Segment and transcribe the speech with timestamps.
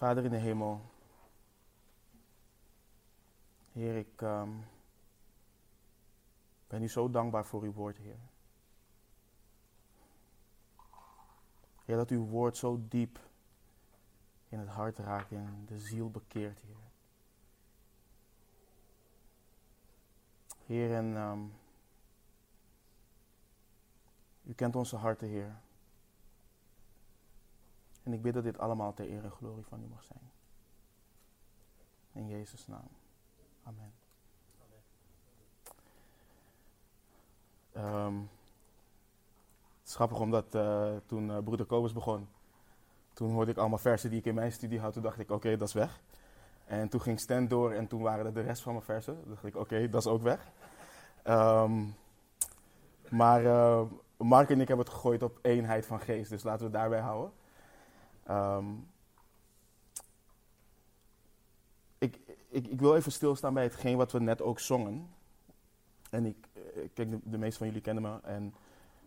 [0.00, 0.80] Vader in de hemel.
[3.72, 4.50] Heer, ik ehm,
[6.66, 8.18] ben u zo dankbaar voor uw woord, Heer.
[11.84, 13.18] Heer, dat uw woord zo diep
[14.48, 16.76] in het hart raakt en de ziel bekeert, Heer.
[20.66, 21.44] Heer, en ehm,
[24.42, 25.60] u kent onze harten, Heer.
[28.02, 30.30] En ik bid dat dit allemaal ter eer en glorie van u mag zijn.
[32.12, 32.88] In Jezus' naam.
[33.62, 33.92] Amen.
[37.72, 38.16] Ehm,
[39.78, 42.28] het is grappig omdat uh, toen uh, broeder Kobus begon,
[43.12, 44.92] toen hoorde ik allemaal versen die ik in mijn studie had.
[44.92, 46.00] Toen dacht ik, oké, dat is weg.
[46.64, 49.20] En toen ging Stan door en toen waren er de rest van mijn versen.
[49.22, 50.50] Toen dacht ik, oké, dat is ook weg.
[51.24, 51.94] Um,
[53.08, 53.82] maar uh,
[54.16, 57.00] Mark en ik hebben het gegooid op eenheid van geest, dus laten we het daarbij
[57.00, 57.32] houden.
[58.28, 58.88] Um,
[61.98, 65.10] ik, ik, ik, wil even stilstaan bij hetgeen wat we net ook zongen.
[66.10, 66.48] En ik,
[66.94, 68.54] kijk, de, de meeste van jullie kennen me en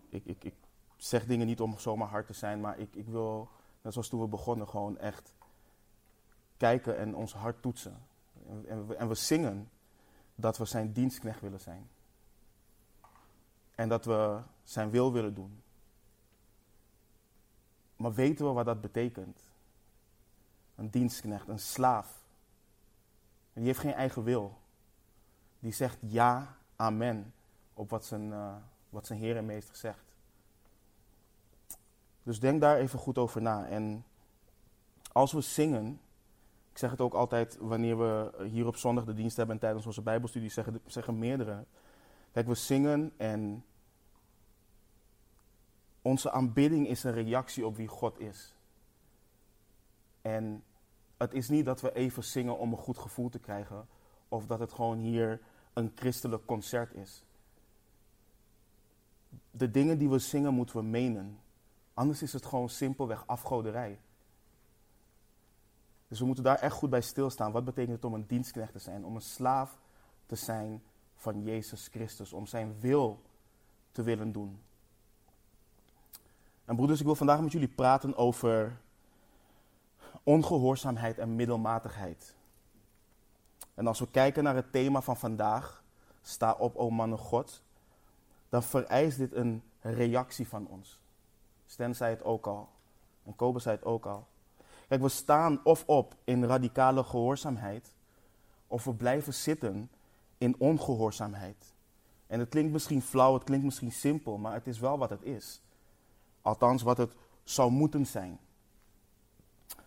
[0.09, 0.53] ik, ik, ik
[0.97, 3.49] zeg dingen niet om zomaar hard te zijn, maar ik, ik wil,
[3.81, 5.33] net zoals toen we begonnen, gewoon echt
[6.57, 7.97] kijken en ons hart toetsen.
[8.67, 9.69] En, en we zingen
[10.35, 11.89] dat we zijn dienstknecht willen zijn.
[13.75, 15.62] En dat we zijn wil willen doen.
[17.95, 19.39] Maar weten we wat dat betekent?
[20.75, 22.23] Een dienstknecht, een slaaf.
[23.53, 24.57] Die heeft geen eigen wil.
[25.59, 27.33] Die zegt ja, amen
[27.73, 28.55] op wat zijn, uh,
[28.89, 30.15] wat zijn Heer en Meester zegt.
[32.23, 33.65] Dus denk daar even goed over na.
[33.65, 34.05] En
[35.11, 35.99] als we zingen,
[36.71, 39.85] ik zeg het ook altijd wanneer we hier op zondag de dienst hebben en tijdens
[39.85, 41.63] onze Bijbelstudie zeggen, zeggen meerdere.
[42.31, 43.63] Kijk, we zingen en
[46.03, 48.53] onze aanbidding is een reactie op wie God is.
[50.21, 50.63] En
[51.17, 53.87] het is niet dat we even zingen om een goed gevoel te krijgen,
[54.27, 55.41] of dat het gewoon hier
[55.73, 57.23] een christelijk concert is.
[59.51, 61.39] De dingen die we zingen moeten we menen.
[61.93, 63.99] Anders is het gewoon simpelweg afgoderij.
[66.07, 67.51] Dus we moeten daar echt goed bij stilstaan.
[67.51, 69.05] Wat betekent het om een dienstknecht te zijn?
[69.05, 69.79] Om een slaaf
[70.25, 70.83] te zijn
[71.15, 72.33] van Jezus Christus.
[72.33, 73.21] Om zijn wil
[73.91, 74.59] te willen doen.
[76.65, 78.77] En broeders, ik wil vandaag met jullie praten over
[80.23, 82.35] ongehoorzaamheid en middelmatigheid.
[83.73, 85.83] En als we kijken naar het thema van vandaag,
[86.21, 87.63] sta op, o mannen God,
[88.49, 90.99] dan vereist dit een reactie van ons.
[91.65, 92.69] Sten zei het ook al,
[93.23, 94.27] en Kobe zei het ook al.
[94.87, 97.95] Kijk, we staan of op in radicale gehoorzaamheid,
[98.67, 99.89] of we blijven zitten
[100.37, 101.73] in ongehoorzaamheid.
[102.27, 105.23] En het klinkt misschien flauw, het klinkt misschien simpel, maar het is wel wat het
[105.23, 105.61] is.
[106.43, 108.39] Althans, wat het zou moeten zijn.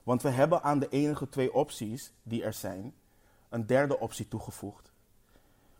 [0.02, 2.94] Want we hebben aan de enige twee opties die er zijn,
[3.48, 4.92] een derde optie toegevoegd.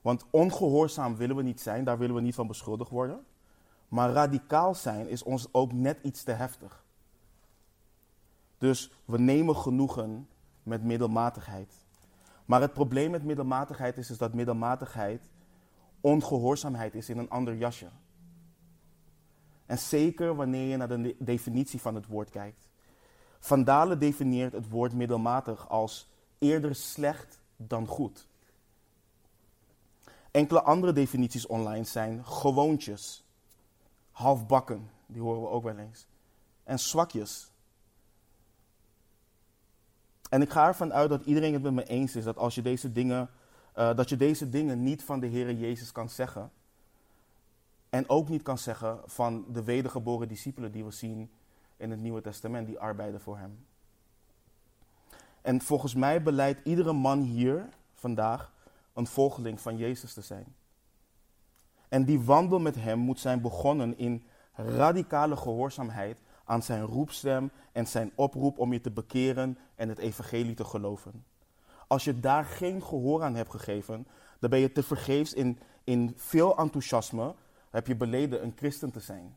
[0.01, 3.25] Want ongehoorzaam willen we niet zijn, daar willen we niet van beschuldigd worden.
[3.89, 6.85] Maar radicaal zijn is ons ook net iets te heftig.
[8.59, 10.29] Dus we nemen genoegen
[10.63, 11.73] met middelmatigheid.
[12.45, 15.29] Maar het probleem met middelmatigheid is, is dat middelmatigheid
[16.01, 17.89] ongehoorzaamheid is in een ander jasje.
[19.67, 22.69] En zeker wanneer je naar de definitie van het woord kijkt.
[23.39, 28.27] Van Dalen definieert het woord middelmatig als eerder slecht dan goed.
[30.31, 33.25] Enkele andere definities online zijn gewoontjes,
[34.11, 36.07] halfbakken, die horen we ook wel eens,
[36.65, 37.51] en zwakjes.
[40.29, 42.63] En ik ga ervan uit dat iedereen het met me eens is dat als je
[42.63, 43.31] deze dingen,
[43.77, 46.51] uh, dat je deze dingen niet van de Heer Jezus kan zeggen,
[47.91, 51.31] en ook niet kan zeggen van de wedergeboren discipelen die we zien
[51.77, 53.67] in het Nieuwe Testament, die arbeiden voor hem.
[55.43, 58.53] En volgens mij beleidt iedere man hier vandaag
[58.93, 60.55] een volgeling van Jezus te zijn.
[61.89, 67.87] En die wandel met hem moet zijn begonnen in radicale gehoorzaamheid aan zijn roepstem en
[67.87, 71.25] zijn oproep om je te bekeren en het evangelie te geloven.
[71.87, 74.07] Als je daar geen gehoor aan hebt gegeven,
[74.39, 77.35] dan ben je te vergeefs in, in veel enthousiasme
[77.77, 79.37] heb je beleden een christen te zijn.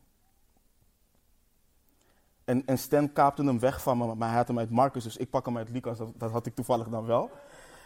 [2.43, 5.17] En, en Stan kaapte hem weg van me, maar hij had hem uit Marcus, dus
[5.17, 5.97] ik pak hem uit Lucas.
[5.97, 7.31] Dat, dat had ik toevallig dan wel.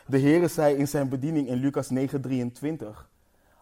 [0.07, 2.87] De Heer zei in zijn bediening in Lucas 9:23: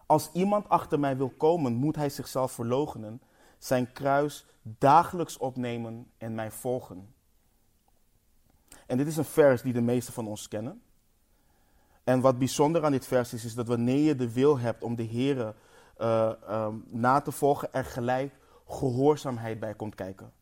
[0.06, 3.20] Als iemand achter mij wil komen, moet hij zichzelf verloochenen,
[3.58, 7.14] zijn kruis dagelijks opnemen en mij volgen.
[8.86, 10.82] En dit is een vers die de meesten van ons kennen.
[12.04, 14.94] En wat bijzonder aan dit vers is, is dat wanneer je de wil hebt om
[14.94, 15.54] de Heer
[16.02, 18.34] uh, na te volgen, er gelijk
[18.68, 20.32] gehoorzaamheid bij komt kijken.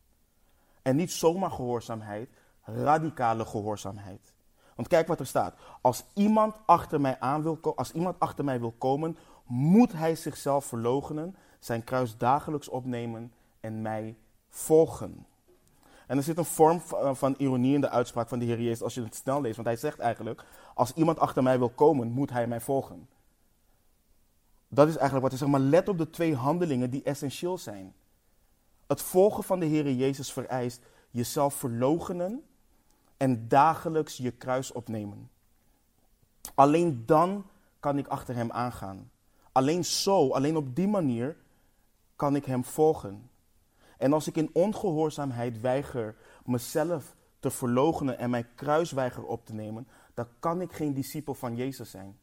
[0.83, 2.29] En niet zomaar gehoorzaamheid,
[2.62, 4.33] radicale gehoorzaamheid.
[4.75, 5.55] Want kijk wat er staat.
[5.81, 9.17] Als iemand achter mij, aan wil, als iemand achter mij wil komen,
[9.47, 14.17] moet hij zichzelf verloochenen, zijn kruis dagelijks opnemen en mij
[14.49, 15.27] volgen.
[16.07, 18.83] En er zit een vorm eh, van ironie in de uitspraak van de Heer Jezus
[18.83, 19.57] als je het snel leest.
[19.57, 23.09] Want hij zegt eigenlijk, als iemand achter mij wil komen, moet hij mij volgen.
[24.72, 25.50] Dat is eigenlijk wat hij zegt.
[25.50, 27.94] Maar let op de twee handelingen die essentieel zijn.
[28.87, 32.43] Het volgen van de Heer Jezus vereist jezelf verloochenen
[33.17, 35.31] en dagelijks je kruis opnemen.
[36.55, 37.46] Alleen dan
[37.81, 39.11] kan ik achter Hem aangaan.
[39.52, 41.37] Alleen zo, alleen op die manier
[42.16, 43.31] kan ik Hem volgen.
[43.99, 49.55] En als ik in ongehoorzaamheid weiger mezelf te verloochenen en mijn kruis weiger op te
[49.55, 52.19] nemen, dan kan ik geen discipel van Jezus zijn.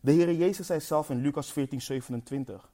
[0.00, 2.70] De Heer Jezus zei zelf in Lucas 14, 27.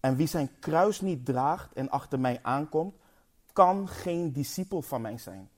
[0.00, 2.94] En wie zijn kruis niet draagt en achter mij aankomt,
[3.52, 5.50] kan geen discipel van mij zijn.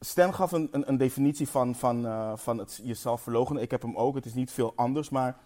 [0.00, 3.62] Stan gaf een, een, een definitie van, van, uh, van het jezelf verloochenen.
[3.62, 5.08] Ik heb hem ook, het is niet veel anders.
[5.08, 5.38] Maar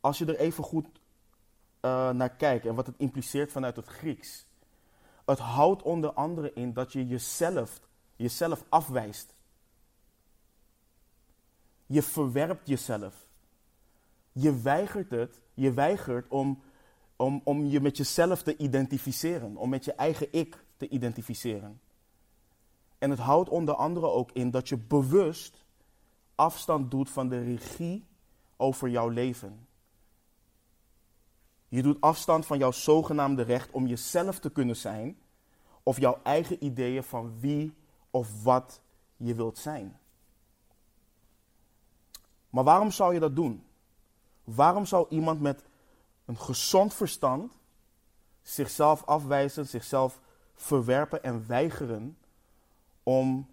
[0.00, 4.46] als je er even goed uh, naar kijkt en wat het impliceert vanuit het Grieks.
[5.24, 7.80] Het houdt onder andere in dat je jezelf,
[8.16, 9.34] jezelf afwijst.
[11.90, 13.26] Je verwerpt jezelf.
[14.32, 16.62] Je weigert het, je weigert om,
[17.16, 21.80] om, om je met jezelf te identificeren, om met je eigen ik te identificeren.
[22.98, 25.64] En het houdt onder andere ook in dat je bewust
[26.34, 28.06] afstand doet van de regie
[28.56, 29.66] over jouw leven.
[31.68, 35.18] Je doet afstand van jouw zogenaamde recht om jezelf te kunnen zijn
[35.82, 37.74] of jouw eigen ideeën van wie
[38.10, 38.80] of wat
[39.16, 39.99] je wilt zijn.
[42.50, 43.64] Maar waarom zou je dat doen?
[44.44, 45.64] Waarom zou iemand met
[46.24, 47.58] een gezond verstand
[48.42, 50.20] zichzelf afwijzen, zichzelf
[50.54, 52.18] verwerpen en weigeren
[53.02, 53.48] om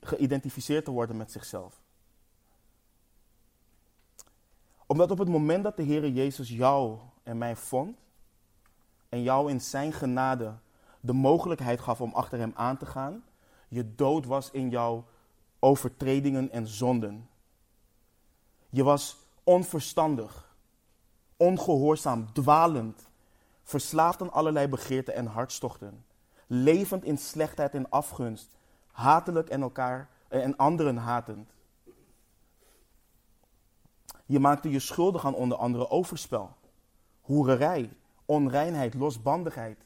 [0.00, 1.80] geïdentificeerd te worden met zichzelf?
[4.86, 7.96] Omdat op het moment dat de Heer Jezus jou en mij vond
[9.08, 10.54] en jou in zijn genade
[11.00, 13.24] de mogelijkheid gaf om achter hem aan te gaan,
[13.68, 15.04] je dood was in jouw
[15.58, 17.28] overtredingen en zonden.
[18.74, 20.54] Je was onverstandig,
[21.36, 23.08] ongehoorzaam, dwalend,
[23.62, 26.04] verslaafd aan allerlei begeerten en hartstochten,
[26.46, 28.50] levend in slechtheid en afgunst,
[28.92, 31.50] hatelijk en elkaar en anderen hatend.
[34.26, 36.50] Je maakte je schuldig aan onder andere overspel,
[37.20, 37.92] hoererij,
[38.24, 39.78] onreinheid, losbandigheid,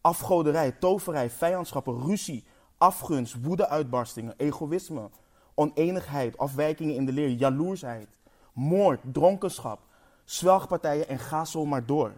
[0.00, 2.44] afgoderij, toverij, vijandschappen, ruzie,
[2.78, 5.10] afgunst, woedeuitbarstingen, egoïsme,
[5.54, 8.08] oneenigheid, afwijkingen in de leer, jaloersheid,
[8.52, 9.80] moord, dronkenschap,
[10.24, 12.12] zwelgpartijen en ga zo maar door.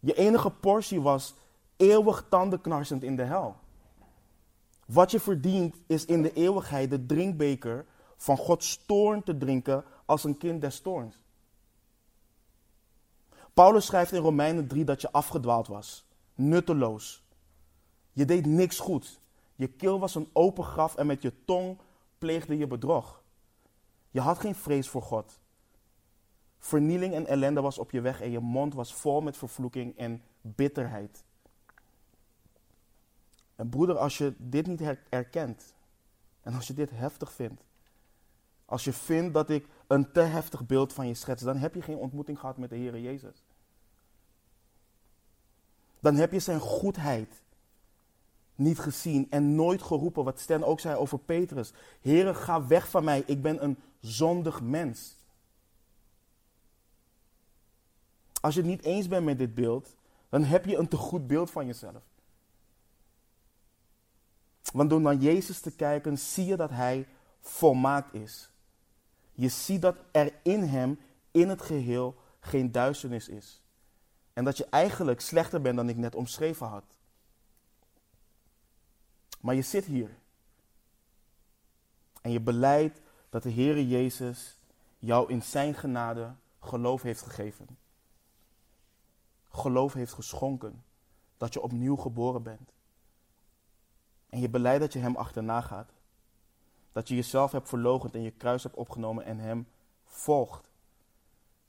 [0.00, 1.34] Je enige portie was
[1.76, 3.56] eeuwig tandenknarsend in de hel.
[4.86, 10.24] Wat je verdient is in de eeuwigheid de drinkbeker van Gods toorn te drinken als
[10.24, 11.18] een kind des toorns.
[13.54, 17.24] Paulus schrijft in Romeinen 3 dat je afgedwaald was, nutteloos.
[18.12, 19.20] Je deed niks goed.
[19.56, 21.78] Je keel was een open graf en met je tong
[22.18, 23.22] pleegde je bedrog.
[24.10, 25.40] Je had geen vrees voor God.
[26.58, 30.22] Vernieling en ellende was op je weg en je mond was vol met vervloeking en
[30.40, 31.24] bitterheid.
[33.56, 35.74] En broeder, als je dit niet herkent
[36.42, 37.64] en als je dit heftig vindt,
[38.64, 41.82] als je vindt dat ik een te heftig beeld van je schets, dan heb je
[41.82, 43.44] geen ontmoeting gehad met de Heer Jezus.
[46.00, 47.42] Dan heb je zijn goedheid
[48.56, 50.24] niet gezien en nooit geroepen.
[50.24, 51.72] Wat Sten ook zei over Petrus.
[52.00, 55.16] Heere, ga weg van mij, ik ben een zondig mens.
[58.40, 59.94] Als je het niet eens bent met dit beeld,
[60.28, 62.02] dan heb je een te goed beeld van jezelf.
[64.72, 67.06] Want door naar Jezus te kijken, zie je dat Hij
[67.40, 68.50] volmaakt is.
[69.32, 70.98] Je ziet dat er in hem,
[71.30, 73.62] in het geheel, geen duisternis is.
[74.32, 76.95] En dat je eigenlijk slechter bent dan ik net omschreven had.
[79.46, 80.10] Maar je zit hier.
[82.20, 84.58] En je beleidt dat de Heere Jezus
[84.98, 87.78] jou in zijn genade geloof heeft gegeven.
[89.48, 90.84] Geloof heeft geschonken
[91.36, 92.72] dat je opnieuw geboren bent.
[94.28, 95.90] En je beleid dat je Hem achterna gaat.
[96.92, 99.68] Dat je jezelf hebt verloochend en je kruis hebt opgenomen en Hem
[100.04, 100.70] volgt.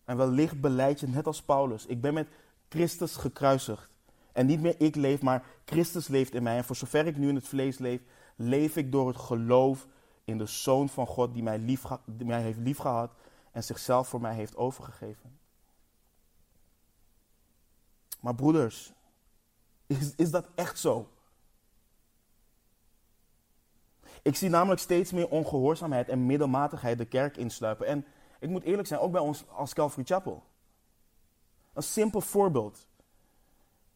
[0.03, 1.85] En wellicht beleid je net als Paulus.
[1.85, 2.27] Ik ben met
[2.69, 3.96] Christus gekruisigd.
[4.37, 6.57] En niet meer ik leef, maar Christus leeft in mij.
[6.57, 8.01] En voor zover ik nu in het vlees leef,
[8.35, 9.87] leef ik door het geloof
[10.23, 13.11] in de Zoon van God die mij, lief, mij heeft liefgehad
[13.51, 15.39] en zichzelf voor mij heeft overgegeven.
[18.19, 18.93] Maar broeders,
[19.87, 21.09] is, is dat echt zo?
[24.21, 27.87] Ik zie namelijk steeds meer ongehoorzaamheid en middelmatigheid de kerk insluipen.
[27.87, 28.05] En
[28.39, 30.43] ik moet eerlijk zijn, ook bij ons als Calvary Chapel.
[31.73, 32.87] Een simpel voorbeeld.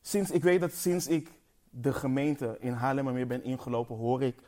[0.01, 1.31] Sinds, ik weet dat sinds ik
[1.69, 4.41] de gemeente in Haarlemmermeer ben ingelopen, hoor ik...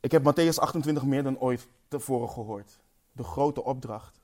[0.00, 2.78] Ik heb Matthäus 28 meer dan ooit tevoren gehoord.
[3.12, 4.20] De grote opdracht.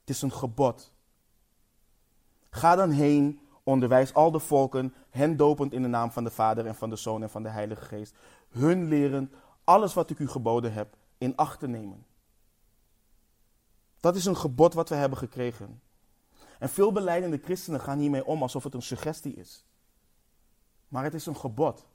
[0.00, 0.92] Het is een gebod.
[2.50, 6.66] Ga dan heen, onderwijs al de volken, hen dopend in de naam van de Vader
[6.66, 8.14] en van de Zoon en van de Heilige Geest.
[8.48, 9.32] Hun leren
[9.64, 12.06] alles wat ik u geboden heb in acht te nemen.
[14.00, 15.80] Dat is een gebod wat we hebben gekregen.
[16.64, 19.64] En veel beleidende christenen gaan hiermee om alsof het een suggestie is.
[20.88, 21.86] Maar het is een gebod.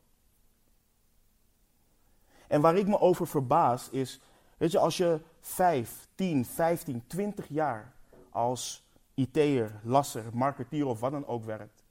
[2.48, 4.22] En waar ik me over verbaas is,
[4.58, 7.94] weet je, als je 5, 10, 15, 20 jaar
[8.30, 11.84] als IT'er, lasser, marketeer of wat dan ook werkt,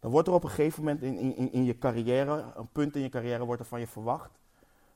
[0.00, 3.02] dan wordt er op een gegeven moment in, in, in je carrière, een punt in
[3.02, 4.38] je carrière, wordt er van je verwacht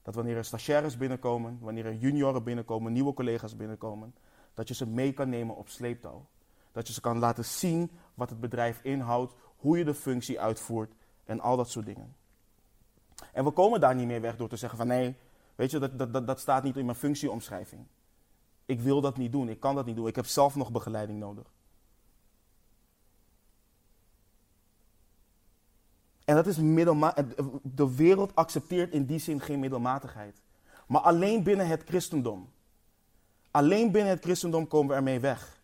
[0.02, 4.14] dat wanneer er stagiaires binnenkomen, wanneer er junioren binnenkomen, nieuwe collega's binnenkomen,
[4.54, 6.26] dat je ze mee kan nemen op sleeptouw.
[6.72, 10.94] Dat je ze kan laten zien wat het bedrijf inhoudt, hoe je de functie uitvoert
[11.24, 12.14] en al dat soort dingen.
[13.32, 15.16] En we komen daar niet meer weg door te zeggen van nee,
[15.54, 17.86] weet je, dat, dat, dat, staat niet in mijn functieomschrijving.
[18.66, 21.18] Ik wil dat niet doen, ik kan dat niet doen, ik heb zelf nog begeleiding
[21.18, 21.52] nodig.
[26.24, 27.26] En dat is middelmatig.
[27.62, 30.42] De wereld accepteert in die zin geen middelmatigheid.
[30.86, 32.50] Maar alleen binnen het christendom.
[33.50, 35.59] Alleen binnen het christendom komen we ermee weg.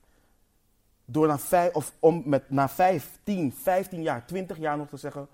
[1.08, 4.96] Door na vijf, of om met, na 5, 10, 15 jaar, 20 jaar nog te
[4.96, 5.28] zeggen: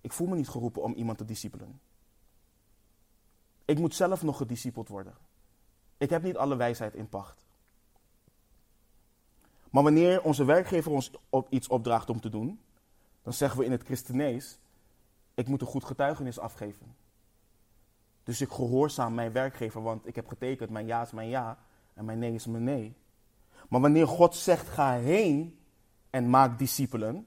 [0.00, 1.80] Ik voel me niet geroepen om iemand te discipelen.
[3.64, 5.14] Ik moet zelf nog gediscipeld worden.
[5.96, 7.46] Ik heb niet alle wijsheid in pacht.
[9.70, 12.60] Maar wanneer onze werkgever ons op iets opdraagt om te doen,
[13.22, 14.58] dan zeggen we in het christenees:
[15.34, 16.96] Ik moet een goed getuigenis afgeven.
[18.24, 21.58] Dus ik gehoorzaam mijn werkgever, want ik heb getekend: mijn ja is mijn ja
[21.94, 22.96] en mijn nee is mijn nee.
[23.68, 25.58] Maar wanneer God zegt: ga heen
[26.10, 27.26] en maak discipelen,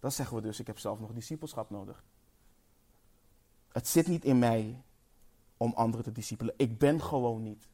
[0.00, 2.04] dan zeggen we dus: ik heb zelf nog discipelschap nodig.
[3.72, 4.82] Het zit niet in mij
[5.56, 6.54] om anderen te discipelen.
[6.56, 7.68] Ik ben gewoon niet.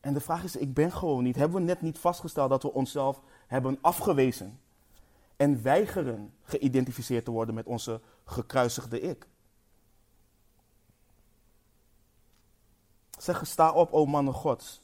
[0.00, 1.36] En de vraag is: ik ben gewoon niet.
[1.36, 4.60] Hebben we net niet vastgesteld dat we onszelf hebben afgewezen
[5.36, 9.26] en weigeren geïdentificeerd te worden met onze gekruisigde ik?
[13.18, 14.81] Zeg, sta op, o mannen Gods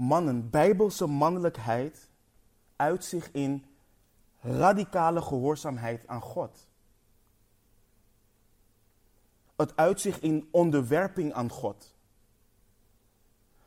[0.00, 2.08] mannen, bijbelse mannelijkheid,
[2.76, 3.64] uit zich in
[4.40, 6.68] radicale gehoorzaamheid aan God.
[9.56, 11.94] Het uitzicht in onderwerping aan God.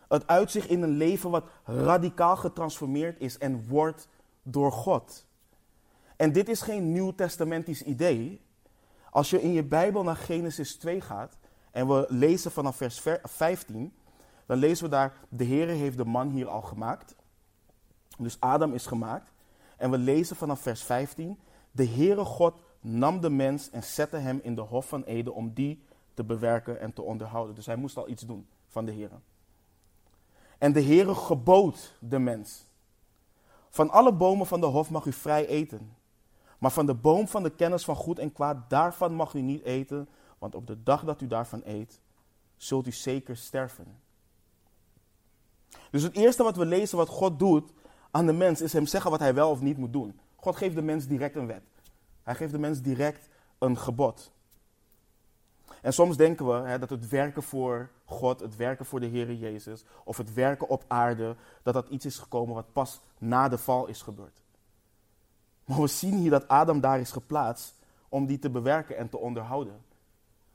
[0.08, 4.08] Het uitzicht in een leven wat radicaal getransformeerd is en wordt
[4.44, 5.25] door God.
[6.16, 8.42] En dit is geen nieuw testamentisch idee.
[9.10, 11.38] Als je in je Bijbel naar Genesis 2 gaat
[11.72, 13.94] en we lezen vanaf vers 15,
[14.46, 17.16] dan lezen we daar, de Heer heeft de man hier al gemaakt.
[18.18, 19.32] Dus Adam is gemaakt.
[19.78, 21.40] En we lezen vanaf vers 15,
[21.72, 25.54] de Heere God nam de mens en zette hem in de hof van Eden om
[25.54, 25.84] die
[26.14, 27.56] te bewerken en te onderhouden.
[27.56, 29.16] Dus hij moest al iets doen van de Heere.
[30.58, 32.66] En de Heere gebood de mens.
[33.70, 35.96] Van alle bomen van de hof mag u vrij eten.
[36.58, 39.64] Maar van de boom van de kennis van goed en kwaad, daarvan mag u niet
[39.64, 40.08] eten.
[40.38, 42.00] Want op de dag dat u daarvan eet,
[42.58, 44.02] zult u zeker sterven.
[45.92, 47.72] Dus het eerste wat we lezen wat God doet
[48.12, 50.20] aan de mens is hem zeggen wat hij wel of niet moet doen.
[50.36, 51.63] God geeft de mens direct een wet.
[52.24, 54.32] Hij geeft de mens direct een gebod.
[55.82, 59.34] En soms denken we hè, dat het werken voor God, het werken voor de Heer
[59.34, 63.58] Jezus, of het werken op aarde, dat dat iets is gekomen wat pas na de
[63.58, 64.42] val is gebeurd.
[65.65, 67.75] Maar we zien hier dat Adam daar is geplaatst
[68.10, 69.82] om die te bewerken en te onderhouden.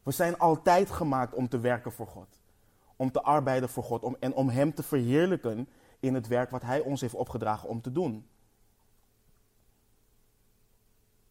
[0.02, 2.37] We zijn altijd gemaakt om te werken voor God
[2.98, 5.68] om te arbeiden voor God en om Hem te verheerlijken
[6.00, 8.28] in het werk wat Hij ons heeft opgedragen om te doen.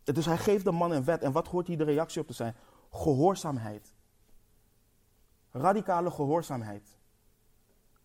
[0.04, 1.22] Dus Hij geeft de man een wet.
[1.22, 2.56] En wat hoort hier de reactie op te zijn?
[2.92, 3.94] Gehoorzaamheid.
[5.52, 6.98] Radicale gehoorzaamheid.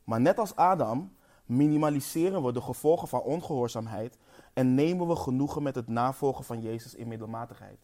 [0.04, 4.18] Maar net als Adam minimaliseren we de gevolgen van ongehoorzaamheid
[4.52, 7.78] en nemen we genoegen met het navolgen van Jezus in middelmatigheid.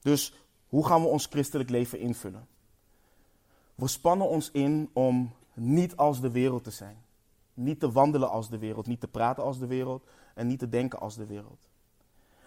[0.00, 0.34] Dus
[0.68, 2.48] hoe gaan we ons christelijk leven invullen?
[3.74, 6.96] We spannen ons in om niet als de wereld te zijn.
[7.54, 10.68] Niet te wandelen als de wereld, niet te praten als de wereld en niet te
[10.68, 11.68] denken als de wereld.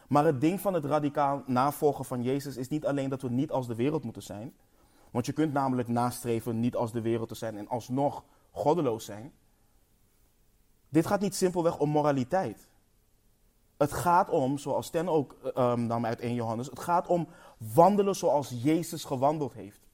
[0.07, 3.51] Maar het ding van het radicaal navolgen van Jezus is niet alleen dat we niet
[3.51, 4.53] als de wereld moeten zijn.
[5.11, 9.33] Want je kunt namelijk nastreven niet als de wereld te zijn en alsnog goddeloos zijn.
[10.89, 12.67] Dit gaat niet simpelweg om moraliteit.
[13.77, 17.27] Het gaat om, zoals Ten ook um, nam uit 1 Johannes, het gaat om
[17.57, 19.84] wandelen zoals Jezus gewandeld heeft.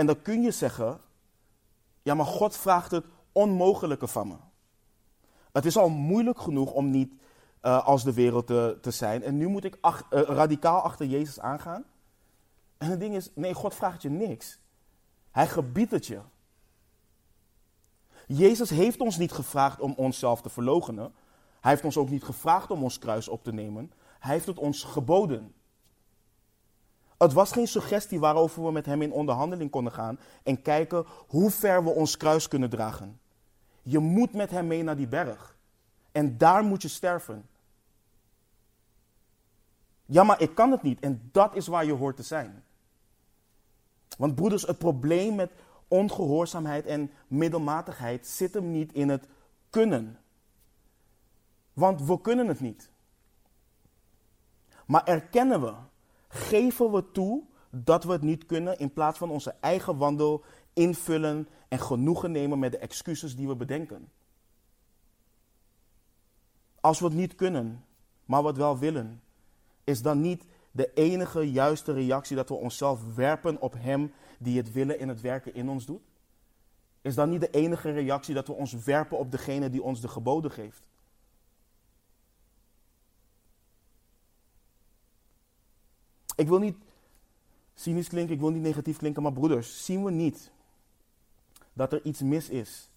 [0.00, 1.00] En dan kun je zeggen,
[2.02, 4.36] ja maar God vraagt het onmogelijke van me.
[5.52, 7.12] Het is al moeilijk genoeg om niet
[7.62, 9.22] uh, als de wereld te, zijn.
[9.22, 11.84] En nu moet ik uh, radicaal achter Jezus aangaan.
[12.78, 14.58] En het ding is, nee, God vraagt je niks.
[15.30, 16.20] Hij gebiedt het je.
[18.26, 21.14] Jezus heeft ons niet gevraagd om onszelf te verloochenen.
[21.60, 23.92] Hij heeft ons ook niet gevraagd om ons kruis op te nemen.
[24.18, 25.54] Hij heeft het ons geboden.
[27.22, 31.50] Het was geen suggestie waarover we met hem in onderhandeling konden gaan en kijken hoe
[31.50, 33.20] ver we ons kruis kunnen dragen.
[33.82, 35.56] Je moet met hem mee naar die berg.
[36.12, 37.48] En daar moet je sterven.
[40.06, 41.00] Ja, maar ik kan het niet.
[41.00, 42.64] En dat is waar je hoort te zijn.
[44.16, 45.50] Want broeders, het probleem met
[45.88, 49.26] ongehoorzaamheid en middelmatigheid zit hem niet in het
[49.70, 50.18] kunnen.
[51.72, 52.90] Want we kunnen het niet.
[54.86, 55.74] Maar erkennen we,
[56.32, 61.48] geven we toe dat we het niet kunnen in plaats van onze eigen wandel invullen
[61.68, 64.08] en genoegen nemen met de excuses die we bedenken.
[66.80, 67.84] Als we het niet kunnen,
[68.24, 69.22] maar het wel willen,
[69.84, 74.72] is dan niet de enige juiste reactie dat we onszelf werpen op Hem die het
[74.72, 76.02] willen en het werken in ons doet?
[77.02, 80.08] Is dan niet de enige reactie dat we ons werpen op degene die ons de
[80.08, 80.89] geboden geeft?
[86.40, 86.76] Ik wil niet
[87.74, 90.50] cynisch klinken, ik wil niet negatief klinken, maar broeders, zien we niet
[91.72, 92.90] dat er iets mis is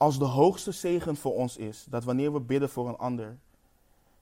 [0.00, 3.38] als de hoogste zegen voor ons is dat wanneer we bidden voor een ander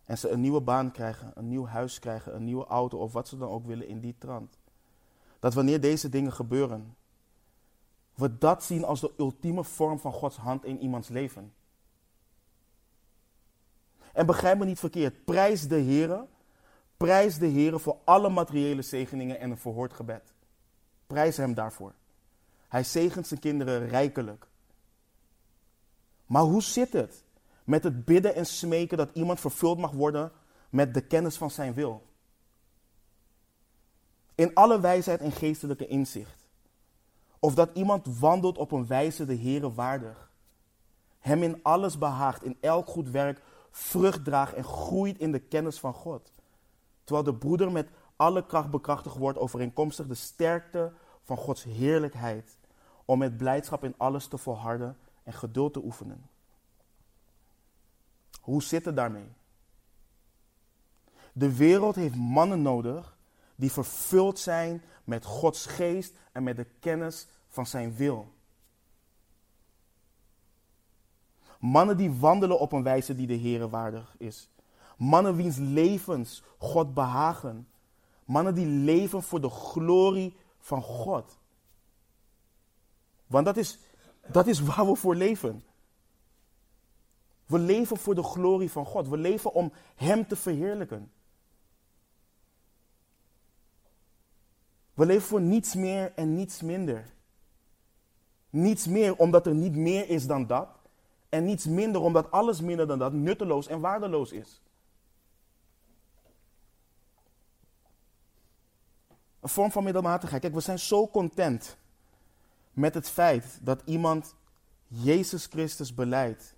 [0.05, 3.29] en ze een nieuwe baan krijgen, een nieuw huis krijgen, een nieuwe auto of wat
[3.29, 4.59] ze dan ook willen in die trant,
[5.39, 6.97] dat wanneer deze dingen gebeuren,
[8.15, 11.53] we dat zien als de ultieme vorm van Gods hand in iemands leven.
[14.13, 16.27] En begrijp me niet verkeerd, prijs de Heer,
[16.99, 20.33] prijs de Heer voor alle materiële zegeningen en een verhoord gebed.
[21.07, 21.93] Prijs Hem daarvoor.
[22.69, 24.47] Hij zegent zijn kinderen rijkelijk.
[26.27, 27.25] Maar hoe zit het
[27.65, 30.33] met het bidden en smeken dat iemand vervuld mag worden
[30.71, 32.07] met de kennis van zijn wil?
[34.35, 36.47] In alle wijsheid en geestelijke inzicht.
[37.39, 40.31] Of dat iemand wandelt op een wijze de Heere waardig.
[41.19, 45.81] Hem in alles behaagt, in elk goed werk vrucht draagt en groeit in de kennis
[45.81, 46.33] van God.
[47.09, 50.93] Terwijl de broeder met alle kracht bekrachtigd wordt overeenkomstig de sterkte
[51.23, 52.57] van Gods heerlijkheid.
[53.05, 56.29] Om met blijdschap in alles te volharden en geduld te oefenen.
[58.41, 59.29] Hoe zit het daarmee?
[61.33, 63.17] De wereld heeft mannen nodig
[63.55, 68.33] die vervuld zijn met Gods geest en met de kennis van zijn wil.
[71.59, 74.49] Mannen die wandelen op een wijze die de Heer waardig is.
[74.99, 77.69] Mannen wiens levens God behagen.
[78.25, 81.39] Mannen die leven voor de glorie van God.
[83.27, 83.79] Want dat is,
[84.27, 85.65] dat is waar we voor leven.
[87.47, 89.09] We leven voor de glorie van God.
[89.09, 91.11] We leven om Hem te verheerlijken.
[94.95, 97.13] We leven voor niets meer en niets minder.
[98.51, 100.69] Niets meer omdat er niet meer is dan dat.
[101.29, 104.61] En niets minder omdat alles minder dan dat nutteloos en waardeloos is.
[109.41, 110.43] Een vorm van middelmatigheid.
[110.43, 111.77] Kijk, we zijn zo content
[112.73, 114.35] met het feit dat iemand
[114.87, 116.55] Jezus Christus beleidt.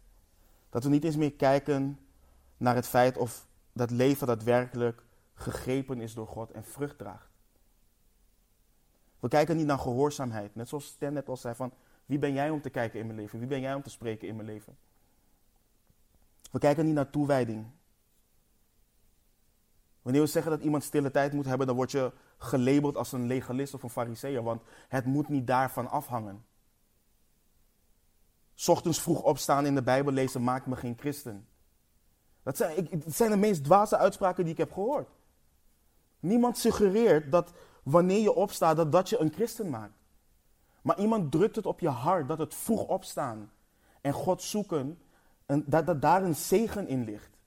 [0.70, 1.98] Dat we niet eens meer kijken
[2.56, 5.02] naar het feit of dat leven daadwerkelijk
[5.34, 7.30] gegrepen is door God en vrucht draagt.
[9.20, 10.54] We kijken niet naar gehoorzaamheid.
[10.54, 11.72] Net zoals Stan net al zei van,
[12.06, 13.38] wie ben jij om te kijken in mijn leven?
[13.38, 14.76] Wie ben jij om te spreken in mijn leven?
[16.50, 17.66] We kijken niet naar toewijding.
[20.02, 23.26] Wanneer we zeggen dat iemand stille tijd moet hebben, dan word je gelabeld als een
[23.26, 26.44] legalist of een fariseer, want het moet niet daarvan afhangen.
[28.66, 31.48] Ochtends vroeg opstaan in de Bijbel lezen maakt me geen christen.
[32.42, 35.08] Dat zijn, ik, zijn de meest dwaze uitspraken die ik heb gehoord.
[36.20, 39.98] Niemand suggereert dat wanneer je opstaat dat dat je een christen maakt.
[40.82, 43.52] Maar iemand drukt het op je hart dat het vroeg opstaan
[44.00, 44.98] en God zoeken,
[45.46, 47.39] en dat, dat daar een zegen in ligt.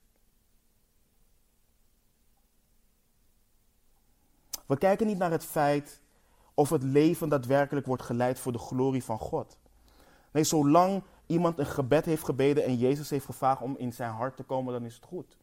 [4.66, 6.02] We kijken niet naar het feit
[6.54, 9.58] of het leven daadwerkelijk wordt geleid voor de glorie van God.
[10.32, 14.36] Nee, zolang iemand een gebed heeft gebeden en Jezus heeft gevraagd om in zijn hart
[14.36, 15.38] te komen, dan is het goed.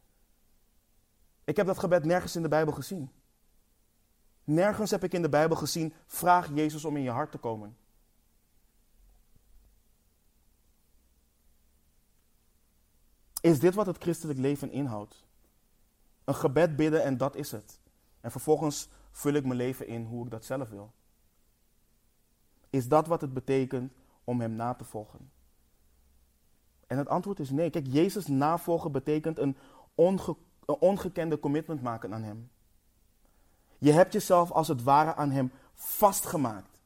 [1.44, 3.10] Ik heb dat gebed nergens in de Bijbel gezien.
[4.44, 7.76] Nergens heb ik in de Bijbel gezien, vraag Jezus om in je hart te komen.
[13.40, 15.24] Is dit wat het christelijk leven inhoudt?
[16.24, 17.80] Een gebed bidden en dat is het.
[18.20, 20.92] En vervolgens vul ik mijn leven in hoe ik dat zelf wil.
[22.70, 23.92] Is dat wat het betekent
[24.24, 25.30] om Hem na te volgen?
[26.86, 27.70] En het antwoord is nee.
[27.70, 29.56] Kijk, Jezus navolgen betekent een,
[29.94, 30.36] een
[30.78, 32.50] ongekende commitment maken aan Hem.
[33.78, 36.80] Je hebt jezelf als het ware aan Hem vastgemaakt.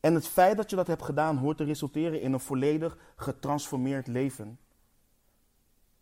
[0.00, 4.06] En het feit dat je dat hebt gedaan hoort te resulteren in een volledig getransformeerd
[4.06, 4.58] leven.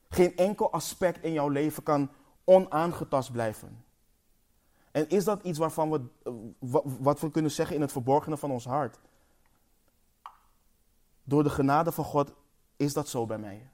[0.08, 2.10] Geen enkel aspect in jouw leven kan
[2.44, 3.83] onaangetast blijven.
[4.94, 8.64] En is dat iets waarvan we, wat we kunnen zeggen in het verborgene van ons
[8.64, 9.00] hart?
[11.24, 12.32] Door de genade van God
[12.76, 13.70] is dat zo bij mij.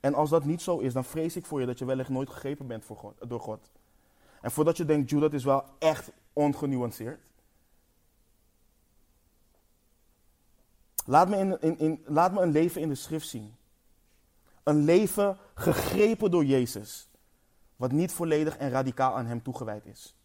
[0.00, 2.30] En als dat niet zo is, dan vrees ik voor je dat je wellicht nooit
[2.30, 3.70] gegrepen bent voor God, door God.
[4.40, 7.32] En voordat je denkt, Jude, dat is wel echt ongenuanceerd.
[11.06, 13.56] Laat me, in, in, in, laat me een leven in de schrift zien.
[14.62, 17.08] Een leven gegrepen door Jezus,
[17.84, 20.16] wat niet volledig en radicaal aan Hem toegewijd is.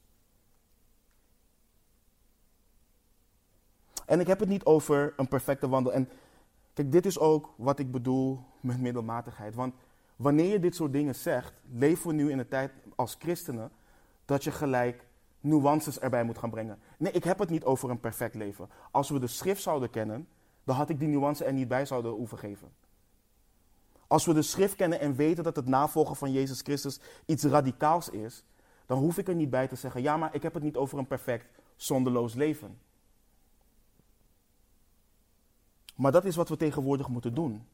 [4.06, 5.93] En ik heb het niet over een perfecte wandel.
[5.93, 6.10] En
[6.74, 9.56] kijk, dit is ook wat ik bedoel met middelmatigheid.
[9.56, 9.74] Want
[10.15, 13.72] wanneer je dit soort dingen zegt, leven we nu in een tijd als christenen
[14.26, 15.06] dat je gelijk
[15.39, 16.80] nuances erbij moet gaan brengen.
[16.98, 18.69] Nee, ik heb het niet over een perfect leven.
[18.91, 20.28] Als we de schrift zouden kennen,
[20.63, 22.72] dan had ik die nuance er niet bij zouden hoeven.
[24.10, 28.10] Als we de schrift kennen en weten dat het navolgen van Jezus Christus iets radicaals
[28.10, 28.43] is,
[28.86, 30.98] dan hoef ik er niet bij te zeggen, ja, maar ik heb het niet over
[30.98, 31.45] een perfect,
[31.76, 32.80] zonderloos leven.
[35.95, 37.67] Maar dat is wat we tegenwoordig moeten doen.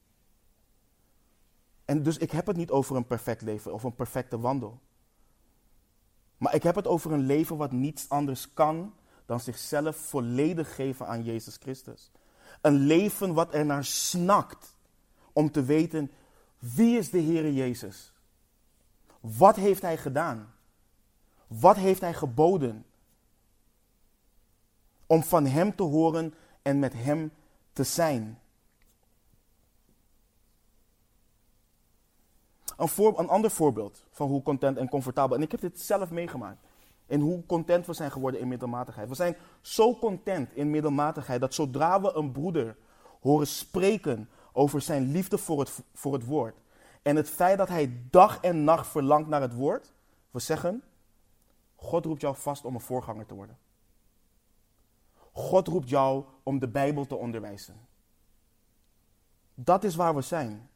[1.85, 4.79] En dus ik heb het niet over een perfect leven of een perfecte wandel.
[6.37, 8.93] Maar ik heb het over een leven wat niets anders kan
[9.25, 12.11] dan zichzelf volledig geven aan Jezus Christus.
[12.61, 14.75] Een leven wat er naar snakt
[15.33, 16.11] om te weten
[16.73, 18.11] wie is de Heere Jezus?
[19.19, 20.53] Wat heeft Hij gedaan?
[21.47, 22.85] Wat heeft Hij geboden?
[25.07, 27.31] Om van Hem te horen en met Hem
[27.73, 28.39] te zijn.
[32.77, 35.37] Een, een ander voorbeeld van hoe content en comfortabel.
[35.37, 36.59] En ik heb dit zelf meegemaakt.
[37.05, 39.09] En hoe content we zijn geworden in middelmatigheid.
[39.09, 42.77] We zijn zo content in middelmatigheid dat zodra we een broeder
[43.21, 46.55] horen spreken over zijn liefde voor het, voor het woord.
[47.01, 49.93] En het feit dat hij dag en nacht verlangt naar het woord.
[50.31, 50.83] We zeggen,
[51.75, 53.57] God roept jou vast om een voorganger te worden.
[55.31, 57.87] God roept jou om de Bijbel te onderwijzen.
[59.53, 60.69] Dat is waar we zijn.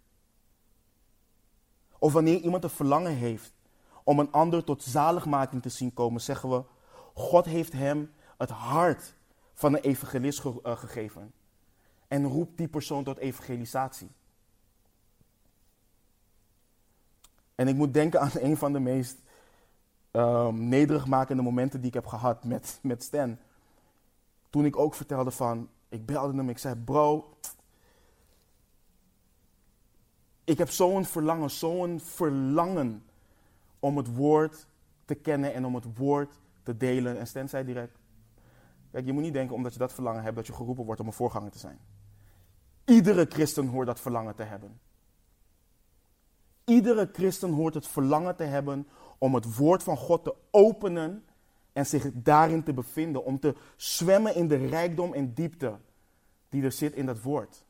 [1.99, 3.53] Of wanneer iemand een verlangen heeft
[4.03, 6.63] om een ander tot zaligmaking te zien komen, zeggen we:
[7.13, 9.15] God heeft hem het hart
[9.53, 11.33] van een evangelist eh, gegeven.
[12.09, 14.09] En roept die persoon tot evangelisatie.
[17.55, 19.17] En ik moet denken aan een van de meest
[20.11, 23.37] um, nederigmakende momenten die ik heb gehad met, met Stan.
[24.49, 27.37] Toen ik ook vertelde van, ik belde hem, ik zei, bro,
[30.43, 33.03] ik heb zo'n verlangen, zo'n verlangen
[33.79, 34.67] om het woord
[35.05, 37.19] te kennen en om het woord te delen.
[37.19, 37.97] En Stan zei direct,
[38.91, 41.07] kijk, je moet niet denken omdat je dat verlangen hebt dat je geroepen wordt om
[41.07, 41.79] een voorganger te zijn.
[42.89, 44.79] Iedere christen hoort dat verlangen te hebben.
[46.63, 51.25] Iedere christen hoort het verlangen te hebben om het woord van God te openen
[51.73, 53.23] en zich daarin te bevinden.
[53.23, 55.79] Om te zwemmen in de rijkdom en diepte
[56.49, 57.65] die er zit in dat woord.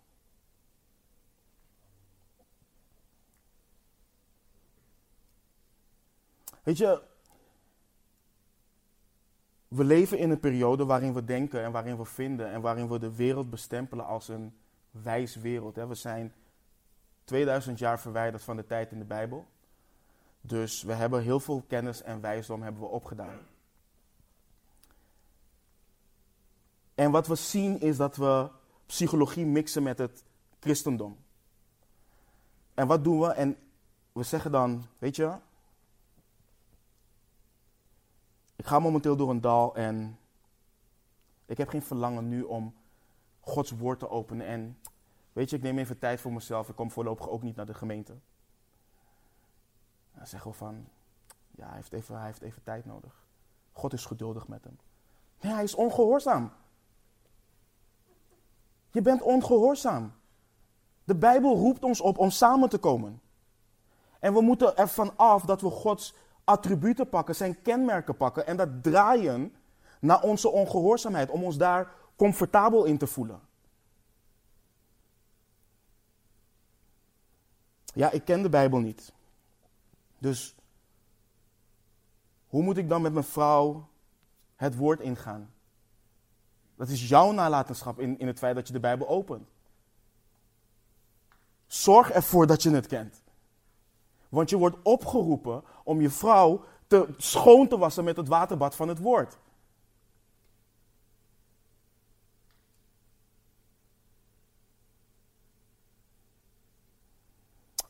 [6.64, 7.02] Weet je,
[9.68, 13.00] we leven in een periode waarin we denken en waarin we vinden en waarin we
[13.00, 14.54] de wereld bestempelen als een
[15.04, 15.76] wijs wereld.
[15.76, 16.34] We zijn
[17.24, 19.48] 2000 jaar verwijderd van de tijd in de Bijbel.
[20.42, 23.40] Dus we hebben heel veel kennis en wijsdom hebben we opgedaan.
[26.96, 28.50] En wat we zien is dat we
[28.86, 30.24] psychologie mixen met het
[30.60, 31.18] christendom.
[32.74, 33.28] En wat doen we?
[33.28, 33.58] En
[34.12, 35.38] we zeggen dan, weet je,
[38.58, 40.20] ga momenteel door een dal en
[41.46, 42.74] ik heb geen verlangen nu om
[43.50, 44.48] Gods woord te openen.
[44.48, 44.80] En
[45.34, 46.70] weet je, ik neem even tijd voor mezelf.
[46.70, 48.18] Ik kom voorlopig ook niet naar de gemeente.
[50.16, 50.88] Dan zeggen we van,
[51.52, 53.28] ja, hij heeft, even, hij heeft even tijd nodig.
[53.72, 54.80] God is geduldig met hem.
[55.42, 56.52] Nee, hij is ongehoorzaam.
[58.92, 60.14] Je bent ongehoorzaam.
[61.04, 63.22] De Bijbel roept ons op om samen te komen.
[64.20, 68.84] En we moeten ervan af dat we Gods attributen pakken, zijn kenmerken pakken en dat
[68.84, 69.56] draaien
[70.00, 73.40] naar onze ongehoorzaamheid, om ons daar comfortabel in te voelen.
[77.94, 79.14] Ja, ik ken de Bijbel niet.
[80.18, 80.56] Dus
[82.48, 83.88] hoe moet ik dan met mijn vrouw
[84.56, 85.54] het woord ingaan?
[86.76, 89.50] Dat is jouw nalatenschap in, in het feit dat je de Bijbel opent.
[91.68, 93.22] Zorg ervoor dat je het kent.
[94.30, 98.88] Want je wordt opgeroepen om je vrouw te, schoon te wassen met het waterbad van
[98.88, 99.38] het woord.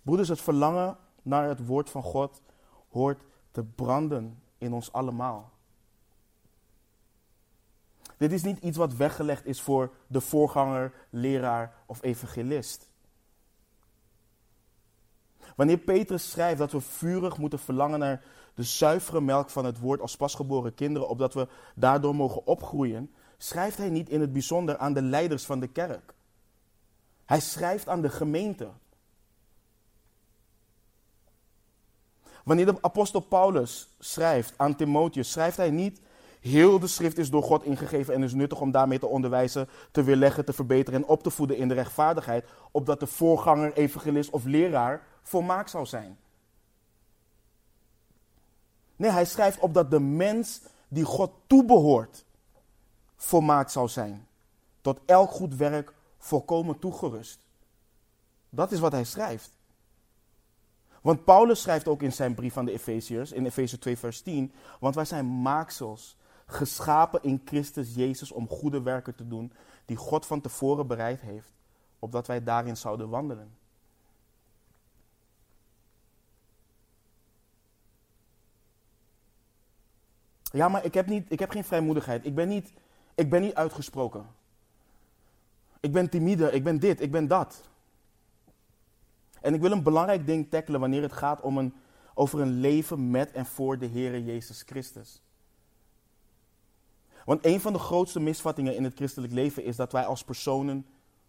[0.09, 2.41] Broeders, het verlangen naar het woord van God
[2.91, 5.51] hoort te branden in ons allemaal.
[8.17, 12.89] Dit is niet iets wat weggelegd is voor de voorganger, leraar of evangelist.
[15.55, 20.01] Wanneer Petrus schrijft dat we vurig moeten verlangen naar de zuivere melk van het woord
[20.01, 24.93] als pasgeboren kinderen, opdat we daardoor mogen opgroeien, schrijft hij niet in het bijzonder aan
[24.93, 26.13] de leiders van de kerk.
[27.25, 28.69] Hij schrijft aan de gemeente.
[32.49, 36.01] Wanneer de apostel Paulus schrijft aan Timotheus, schrijft hij niet
[36.39, 40.03] Heel de schrift is door God ingegeven en is nuttig om daarmee te onderwijzen, te
[40.03, 44.43] weerleggen, te verbeteren en op te voeden in de rechtvaardigheid, opdat de voorganger, evangelist of
[44.43, 46.17] leraar volmaakt zou zijn.
[48.95, 52.25] Nee, hij schrijft opdat de mens die God toebehoort,
[53.15, 54.27] volmaakt zou zijn.
[54.81, 57.39] Tot elk goed werk volkomen toegerust.
[58.49, 59.58] Dat is wat hij schrijft.
[61.01, 64.53] Want Paulus schrijft ook in zijn brief aan de Efeziërs, in Efeze 2, vers 10,
[64.79, 69.51] want wij zijn maaksels geschapen in Christus Jezus om goede werken te doen
[69.85, 71.53] die God van tevoren bereid heeft,
[71.99, 73.57] opdat wij daarin zouden wandelen.
[80.51, 82.25] Ja, maar ik heb, niet, ik heb geen vrijmoedigheid.
[82.25, 82.73] Ik ben niet,
[83.15, 84.27] ik ben niet uitgesproken.
[85.79, 87.69] Ik ben timide, ik ben dit, ik ben dat.
[89.41, 91.73] En ik wil een belangrijk ding tackelen wanneer het gaat om een,
[92.13, 95.21] over een leven met en voor de Heer Jezus Christus.
[97.25, 100.85] Want een van de grootste misvattingen in het christelijk leven is dat wij als personen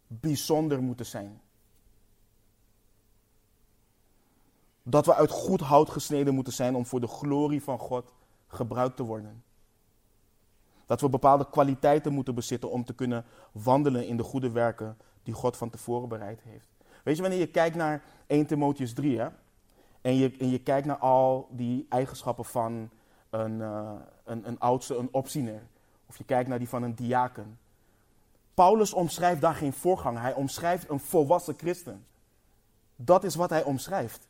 [0.06, 1.40] bijzonder moeten zijn.
[4.82, 8.12] Dat we uit goed hout gesneden moeten zijn om voor de glorie van God
[8.46, 9.42] gebruikt te worden.
[10.86, 15.34] Dat we bepaalde kwaliteiten moeten bezitten om te kunnen wandelen in de goede werken die
[15.34, 16.79] God van tevoren bereid heeft.
[17.10, 19.28] Weet je, wanneer je kijkt naar 1 Timotheus 3 hè,
[20.00, 22.90] en, je, en je kijkt naar al die eigenschappen van
[23.30, 23.92] een, uh,
[24.24, 25.62] een, een oudste, een opziener,
[26.06, 27.58] of je kijkt naar die van een diaken.
[28.54, 32.06] Paulus omschrijft daar geen voorganger, hij omschrijft een volwassen christen.
[32.96, 34.28] Dat is wat hij omschrijft.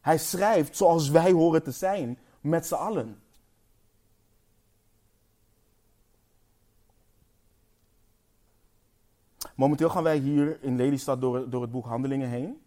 [0.00, 3.22] Hij schrijft zoals wij horen te zijn, met z'n allen.
[9.54, 12.60] Momenteel gaan wij hier in Lelystad door, door het boek Handelingen heen.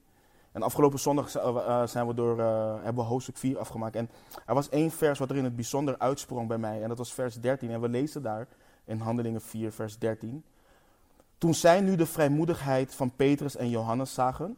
[0.51, 3.95] En afgelopen zondag eh, zijn we door, uh, hebben we hoofdstuk 4 afgemaakt.
[3.95, 4.10] En
[4.45, 6.82] er was één vers wat er in het bijzonder uitsprong bij mij.
[6.82, 7.71] En dat was vers 13.
[7.71, 8.47] En we lezen daar
[8.86, 10.43] in Handelingen 4, vers 13.
[11.38, 14.58] Toen zij nu de vrijmoedigheid van Petrus en Johannes zagen.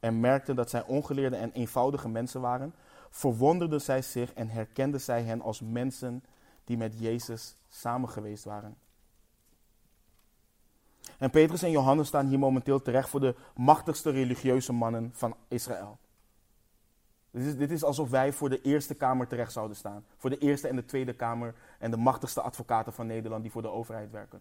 [0.00, 2.74] En merkten dat zij ongeleerde en eenvoudige mensen waren.
[3.10, 6.24] Verwonderden zij zich en herkenden zij hen als mensen
[6.64, 8.76] die met Jezus samen geweest waren.
[11.18, 15.98] En Petrus en Johannes staan hier momenteel terecht voor de machtigste religieuze mannen van Israël.
[17.30, 20.04] Dit is, dit is alsof wij voor de Eerste Kamer terecht zouden staan.
[20.16, 23.62] Voor de Eerste en de Tweede Kamer en de machtigste advocaten van Nederland die voor
[23.62, 24.40] de overheid werken.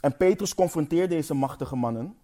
[0.00, 2.16] En Petrus confronteert deze machtige mannen.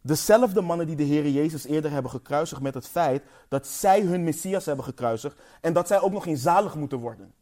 [0.00, 4.24] Dezelfde mannen die de Heer Jezus eerder hebben gekruisigd met het feit dat zij hun
[4.24, 7.34] Messias hebben gekruisigd en dat zij ook nog in zalig moeten worden.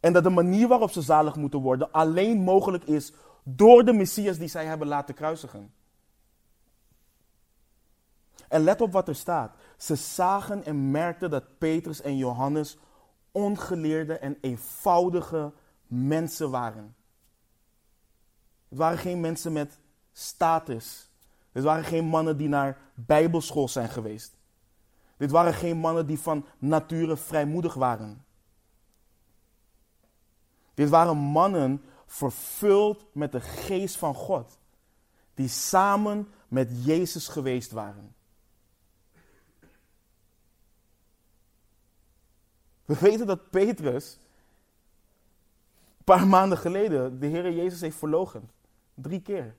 [0.00, 4.38] En dat de manier waarop ze zalig moeten worden alleen mogelijk is door de Messias
[4.38, 5.72] die zij hebben laten kruisigen.
[8.48, 9.56] En let op wat er staat.
[9.76, 12.78] Ze zagen en merkten dat Petrus en Johannes
[13.32, 15.52] ongeleerde en eenvoudige
[15.86, 16.96] mensen waren.
[18.68, 19.78] Het waren geen mensen met
[20.12, 21.10] status.
[21.52, 24.36] Dit waren geen mannen die naar bijbelschool zijn geweest.
[25.16, 28.24] Dit waren geen mannen die van nature vrijmoedig waren.
[30.78, 34.58] Dit waren mannen vervuld met de geest van God,
[35.34, 38.14] die samen met Jezus geweest waren.
[42.84, 44.18] We weten dat Petrus
[45.98, 48.50] een paar maanden geleden de Heer Jezus heeft verlogen.
[48.94, 49.54] Drie keer.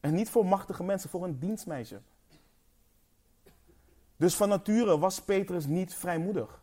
[0.00, 2.00] En niet voor machtige mensen, voor een dienstmeisje.
[4.16, 6.61] Dus van nature was Petrus niet vrijmoedig.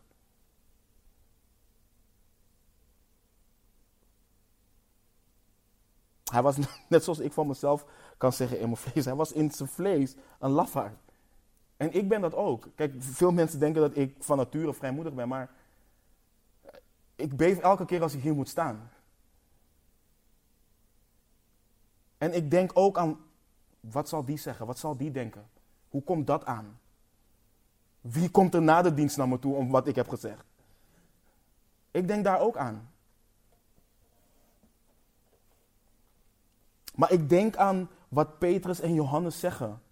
[6.30, 6.56] Hij was,
[6.88, 10.14] net zoals ik van mezelf kan zeggen in mijn vlees, hij was in zijn vlees
[10.38, 10.98] een lafaard.
[11.76, 12.68] En ik ben dat ook.
[12.74, 15.50] Kijk, veel mensen denken dat ik van nature vrijmoedig ben, maar
[17.16, 18.90] ik beef elke keer als ik hier moet staan.
[22.18, 23.18] En ik denk ook aan,
[23.80, 24.66] wat zal die zeggen?
[24.66, 25.48] Wat zal die denken?
[25.88, 26.78] Hoe komt dat aan?
[28.00, 30.44] Wie komt er na de dienst naar me toe om wat ik heb gezegd?
[31.90, 32.89] Ik denk daar ook aan.
[37.00, 39.82] Maar ik denk aan wat Petrus en Johannes zeggen.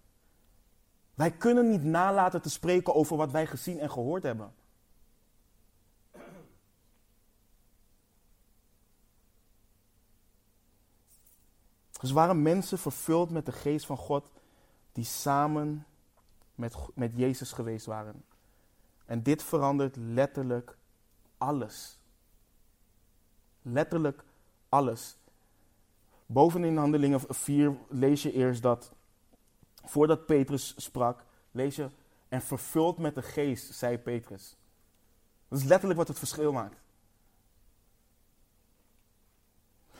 [1.13, 4.53] Wij kunnen niet nalaten te spreken over wat wij gezien en gehoord hebben.
[11.99, 14.31] Dus waren mensen vervuld met de geest van God
[14.91, 15.85] die samen
[16.55, 18.23] met, met Jezus geweest waren.
[19.05, 20.77] En dit verandert letterlijk
[21.37, 21.99] alles.
[23.61, 24.23] Letterlijk
[24.69, 25.17] alles.
[26.31, 28.91] Bovenin Handelingen 4 lees je eerst dat,
[29.83, 31.89] voordat Petrus sprak, lees je,
[32.27, 34.57] en vervuld met de geest, zei Petrus.
[35.47, 36.77] Dat is letterlijk wat het verschil maakt.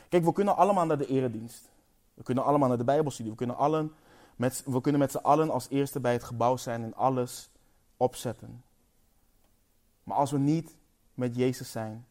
[0.10, 1.70] Kijk, we kunnen allemaal naar de eredienst.
[2.14, 3.32] We kunnen allemaal naar de Bijbelstudie.
[3.32, 3.94] We kunnen, allen
[4.36, 7.50] met, we kunnen met z'n allen als eerste bij het gebouw zijn en alles
[7.98, 8.64] opzetten.
[10.04, 10.76] Maar als we niet
[11.14, 12.08] met Jezus zijn,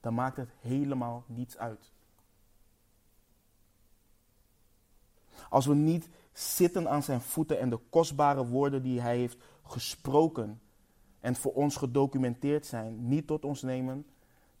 [0.00, 1.94] dan maakt het helemaal niets uit.
[5.50, 10.60] Als we niet zitten aan zijn voeten en de kostbare woorden die hij heeft gesproken
[11.20, 14.06] en voor ons gedocumenteerd zijn, niet tot ons nemen,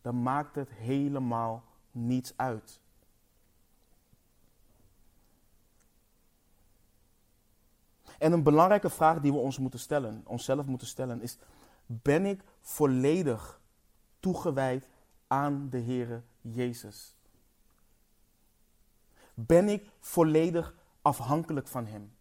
[0.00, 2.80] dan maakt het helemaal niets uit.
[8.18, 11.38] En een belangrijke vraag die we ons moeten stellen, onszelf moeten stellen, is:
[11.86, 13.60] ben ik volledig
[14.20, 14.88] toegewijd
[15.26, 17.15] aan de Heere Jezus?
[19.38, 22.16] Ben ik volledig afhankelijk van Hem?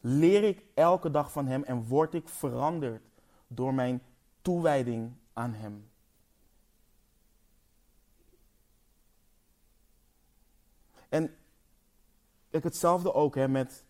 [0.00, 3.02] Leer ik elke dag van Hem en word ik veranderd
[3.46, 4.02] door mijn
[4.42, 5.90] toewijding aan Hem?
[11.08, 11.36] En
[12.50, 13.84] ik hetzelfde ook hè, met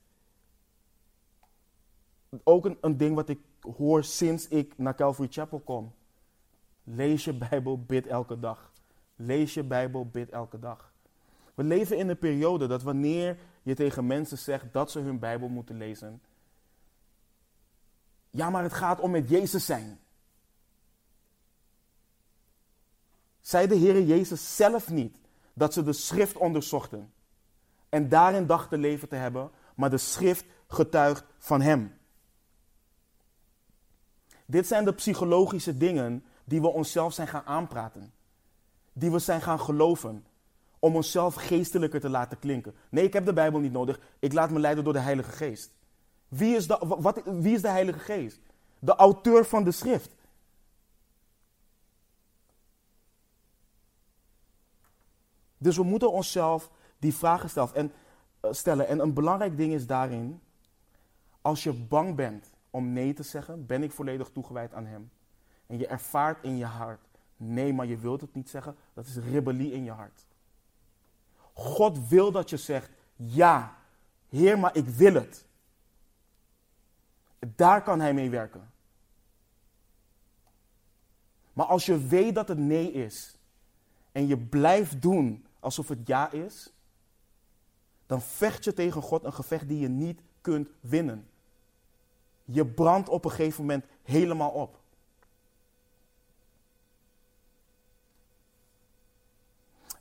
[2.43, 3.41] ook een, een ding wat ik
[3.77, 5.95] hoor sinds ik naar Calvary Chapel kom.
[6.85, 8.73] Lees je Bijbel, bid elke dag.
[9.17, 10.88] Lees je Bijbel, bid elke dag.
[11.59, 15.49] We leven in een periode dat wanneer je tegen mensen zegt dat ze hun Bijbel
[15.49, 16.23] moeten lezen.
[18.31, 20.01] Ja, maar het gaat om met Jezus zijn.
[23.41, 25.17] Zei de Heer Jezus zelf niet
[25.53, 27.13] dat ze de schrift onderzochten
[27.89, 31.99] en daarin dachten leven te hebben, maar de schrift getuigt van Hem.
[34.47, 38.13] Dit zijn de psychologische dingen die we onszelf zijn gaan aanpraten.
[38.93, 40.27] Die we zijn gaan geloven.
[40.79, 42.75] Om onszelf geestelijker te laten klinken.
[42.91, 44.01] Nee, ik heb de Bijbel niet nodig.
[44.19, 45.71] Ik laat me leiden door de Heilige Geest.
[46.29, 48.41] Wie is de, wat, wie is de Heilige Geest?
[48.79, 50.17] De auteur van de schrift.
[55.59, 57.75] Dus we moeten onszelf die vragen stellen.
[57.75, 57.93] En,
[58.41, 58.89] eh, stellen.
[58.89, 60.41] en een belangrijk ding is daarin,
[61.41, 65.11] als je bang bent om nee te zeggen, ben ik volledig toegewijd aan Hem.
[65.67, 69.17] En je ervaart in je hart, nee, maar je wilt het niet zeggen, dat is
[69.17, 70.27] rebellie in je hart.
[71.59, 73.77] God wil dat je zegt, ja,
[74.29, 75.45] Heer, maar ik wil het.
[77.39, 78.71] Daar kan Hij mee werken.
[81.53, 83.37] Maar als je weet dat het nee is
[84.13, 86.73] en je blijft doen alsof het ja is,
[88.07, 91.29] dan vecht je tegen God een gevecht die je niet kunt winnen.
[92.45, 94.81] Je brandt op een gegeven moment helemaal op.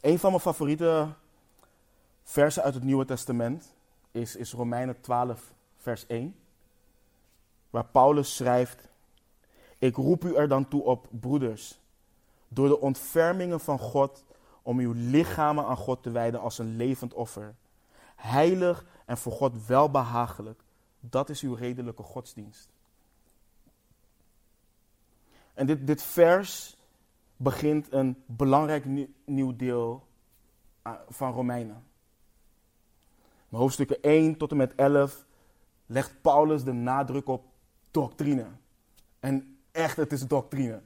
[0.01, 1.16] Een van mijn favoriete
[2.28, 3.73] versen uit het Nieuwe Testament
[4.11, 6.36] is, is Romeinen 12, vers 1.
[7.69, 8.89] Waar Paulus schrijft:
[9.78, 11.80] Ik roep u er dan toe op, broeders,
[12.47, 14.25] door de ontfermingen van God,
[14.61, 17.55] om uw lichamen aan God te wijden als een levend offer.
[18.15, 20.61] Heilig en voor God welbehagelijk.
[20.99, 22.69] Dat is uw redelijke godsdienst.
[25.53, 26.78] En dit, dit vers
[27.36, 28.86] begint een belangrijk
[29.25, 30.07] nieuw deel
[30.82, 31.86] ah, van Romeinen.
[33.50, 35.26] In hoofdstukken 1 tot en met 11
[35.86, 37.45] legt Paulus de nadruk op
[37.91, 38.45] doctrine.
[39.20, 40.82] En echt, het is doctrine.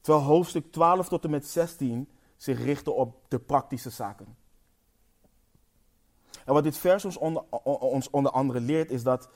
[0.00, 4.36] Terwijl hoofdstuk 12 tot en met 16 zich richten op de praktische zaken.
[6.44, 9.28] En wat dit vers ons onder, ons onder andere leert is dat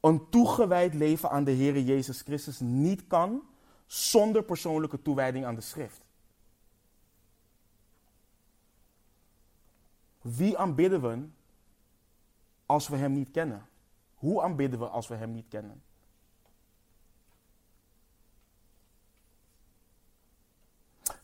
[0.00, 3.42] een toegewijd leven aan de Heer Jezus Christus niet kan
[3.86, 6.07] zonder persoonlijke toewijding aan de schrift.
[10.36, 11.26] Wie aanbidden we
[12.66, 13.68] als we Hem niet kennen?
[14.14, 15.82] Hoe aanbidden we als we Hem niet kennen?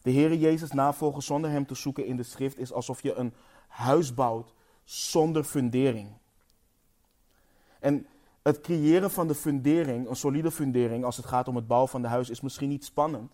[0.03, 3.35] De Heer Jezus navolgen zonder Hem te zoeken in de schrift is alsof je een
[3.69, 6.13] huis bouwt zonder fundering.
[7.81, 8.07] En
[8.43, 12.03] het creëren van de fundering, een solide fundering, als het gaat om het bouwen van
[12.03, 13.33] de huis, is misschien niet spannend.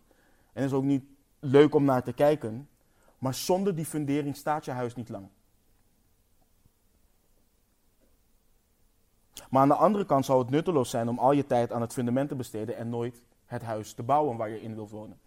[0.52, 1.04] En is ook niet
[1.38, 2.68] leuk om naar te kijken.
[3.18, 5.28] Maar zonder die fundering staat je huis niet lang.
[9.50, 11.92] Maar aan de andere kant zou het nutteloos zijn om al je tijd aan het
[11.92, 15.18] fundament te besteden en nooit het huis te bouwen waar je in wilt wonen.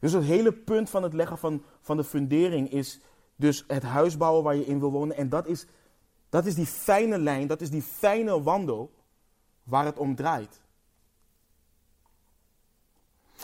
[0.00, 3.00] Dus het hele punt van het leggen van, van de fundering is
[3.36, 5.16] dus het huis bouwen waar je in wil wonen.
[5.16, 5.66] En dat is,
[6.28, 8.92] dat is die fijne lijn, dat is die fijne wandel
[9.62, 10.60] waar het om draait.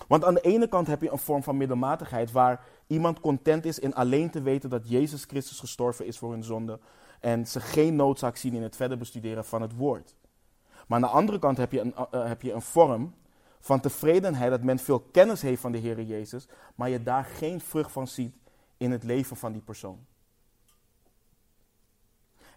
[0.08, 3.78] Want aan de ene kant heb je een vorm van middelmatigheid waar iemand content is
[3.78, 6.78] in alleen te weten dat Jezus Christus gestorven is voor hun zonde
[7.20, 10.14] en ze geen noodzaak zien in het verder bestuderen van het woord.
[10.86, 13.14] Maar aan de andere kant heb je een, uh, heb je een vorm
[13.60, 17.60] van tevredenheid dat men veel kennis heeft van de Heer Jezus, maar je daar geen
[17.60, 18.36] vrucht van ziet
[18.76, 20.06] in het leven van die persoon.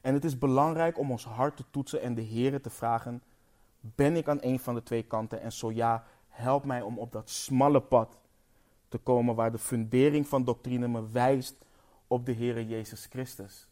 [0.01, 3.23] En het is belangrijk om ons hart te toetsen en de Heer te vragen:
[3.79, 5.41] ben ik aan een van de twee kanten?
[5.41, 8.17] En zo ja, help mij om op dat smalle pad
[8.87, 11.55] te komen waar de fundering van doctrine me wijst
[12.07, 13.68] op de Heer Jezus Christus.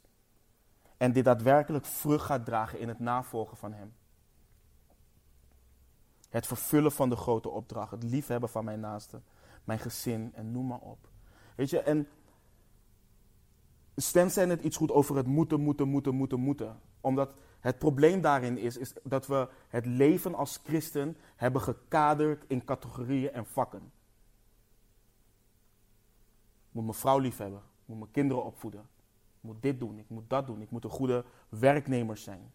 [0.98, 3.94] En dit daadwerkelijk vrucht gaat dragen in het navolgen van Hem.
[6.30, 7.92] Het vervullen van de grote opdracht.
[7.92, 9.22] Het liefhebben van mijn naaste.
[9.64, 11.10] Mijn gezin en noem maar op.
[11.56, 12.08] Weet je, en
[13.96, 16.80] Stan zei net iets goed over het moeten, moeten, moeten, moeten, moeten.
[17.02, 17.30] Omdat
[17.60, 23.32] het probleem daarin is, is dat we het leven als christen hebben gekaderd in categorieën
[23.32, 23.92] en vakken.
[26.72, 27.62] Moet mijn vrouw liefhebben.
[27.86, 28.88] Moet mijn kinderen opvoeden.
[29.48, 30.62] Moet dit doen, ik moet dat doen.
[30.62, 32.52] Ik moet een goede werknemer zijn.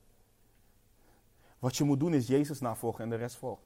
[1.59, 3.62] Wat je moet doen is Jezus navolgen en de rest volgt.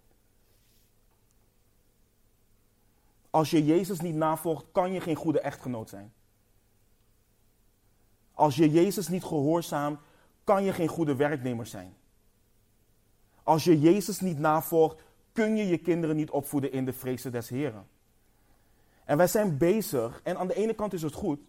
[3.31, 6.13] Als je Jezus niet navolgt, kan je geen goede echtgenoot zijn.
[8.35, 10.01] Als je Jezus niet gehoorzaamt,
[10.45, 11.97] kan je geen goede werknemer zijn.
[13.43, 15.03] Als je Jezus niet navolgt,
[15.33, 17.87] kun je je kinderen niet opvoeden in de vrezen des Heren.
[19.05, 21.41] En wij zijn bezig, en aan de ene kant is het goed,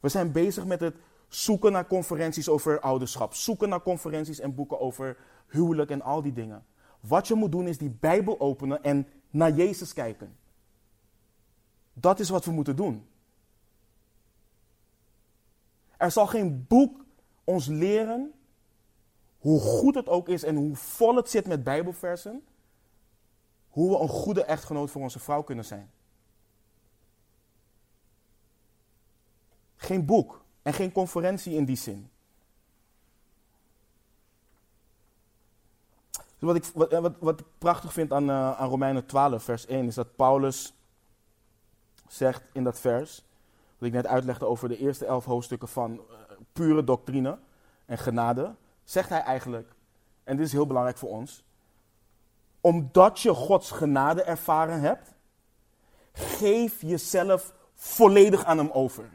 [0.00, 0.96] we zijn bezig met het
[1.34, 5.16] zoeken naar conferenties over ouderschap, zoeken naar conferenties en boeken over
[5.48, 6.64] huwelijk en al die dingen.
[7.00, 10.36] Wat je moet doen is die Bijbel openen en naar Jezus kijken.
[11.92, 13.06] Dat is wat we moeten doen.
[15.96, 17.04] Er zal geen boek
[17.44, 18.32] ons leren,
[19.38, 22.44] hoe goed het ook is en hoe vol het zit met Bijbelversen,
[23.68, 25.90] hoe we een goede echtgenoot voor onze vrouw kunnen zijn.
[29.76, 32.10] Geen boek en geen conferentie in die zin.
[36.38, 39.86] Wat ik, wat, wat, wat ik prachtig vind aan, uh, aan Romeinen 12, vers 1,
[39.86, 40.74] is dat Paulus
[42.08, 43.24] zegt in dat vers,
[43.78, 46.00] wat ik net uitlegde over de eerste elf hoofdstukken van uh,
[46.52, 47.38] pure doctrine
[47.86, 48.54] en genade,
[48.84, 49.74] zegt hij eigenlijk,
[50.24, 51.44] en dit is heel belangrijk voor ons,
[52.60, 55.14] omdat je Gods genade ervaren hebt,
[56.12, 59.10] geef jezelf volledig aan Hem over.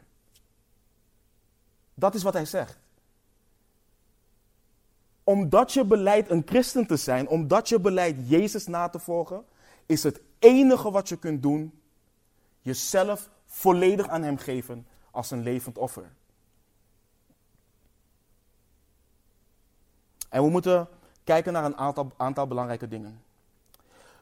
[2.00, 2.78] Dat is wat hij zegt.
[5.24, 9.44] Omdat je beleidt een christen te zijn, omdat je beleidt Jezus na te volgen,
[9.86, 11.80] is het enige wat je kunt doen
[12.60, 16.12] jezelf volledig aan Hem geven als een levend offer.
[20.28, 20.88] En we moeten
[21.24, 23.22] kijken naar een aantal, aantal belangrijke dingen.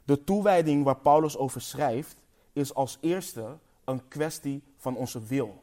[0.04, 2.16] De toewijding waar Paulus over schrijft,
[2.52, 5.62] is als eerste een kwestie van onze wil.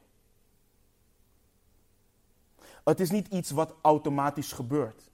[2.85, 5.09] Het is niet iets wat automatisch gebeurt.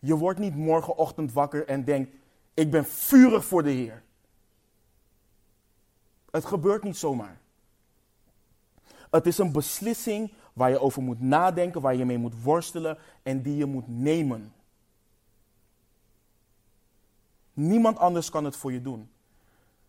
[0.00, 2.16] Je wordt niet morgenochtend wakker en denkt:
[2.54, 4.02] Ik ben vurig voor de Heer.
[6.30, 7.40] Het gebeurt niet zomaar.
[9.10, 13.42] Het is een beslissing waar je over moet nadenken, waar je mee moet worstelen en
[13.42, 14.52] die je moet nemen.
[17.52, 19.10] Niemand anders kan het voor je doen.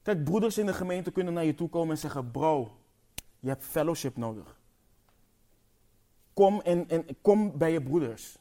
[0.02, 2.78] Kijk, broeders in de gemeente kunnen naar je toe komen en zeggen: Bro,
[3.40, 4.62] je hebt fellowship nodig.
[6.34, 8.38] Kom, en, kom bij je broeders.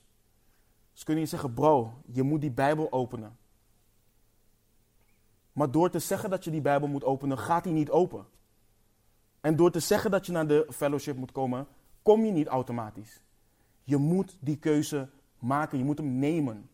[0.92, 3.36] Ze kunnen je zeggen: Bro, je moet die Bijbel openen.
[5.52, 8.26] Maar door te zeggen dat je die Bijbel moet openen, gaat die niet open.
[9.40, 11.66] En door te zeggen dat je naar de fellowship moet komen,
[12.02, 13.22] kom je niet automatisch.
[13.84, 16.70] Je moet die keuze maken, je moet hem nemen.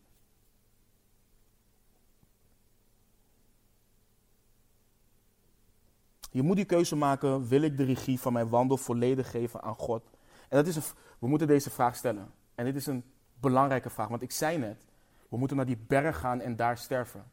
[6.31, 9.75] Je moet die keuze maken, wil ik de regie van mijn wandel volledig geven aan
[9.75, 10.03] God?
[10.49, 10.83] En dat is een,
[11.19, 12.31] we moeten deze vraag stellen.
[12.55, 13.03] En dit is een
[13.39, 14.85] belangrijke vraag, want ik zei net,
[15.29, 17.31] we moeten naar die berg gaan en daar sterven.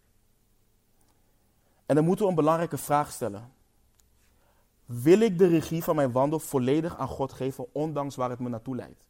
[1.87, 3.53] En dan moeten we een belangrijke vraag stellen.
[4.85, 8.49] Wil ik de regie van mijn wandel volledig aan God geven, ondanks waar het me
[8.49, 9.05] naartoe leidt?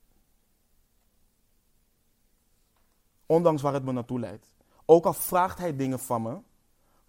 [3.26, 4.46] Ondanks waar het me naartoe leidt.
[4.84, 6.38] Ook al vraagt hij dingen van me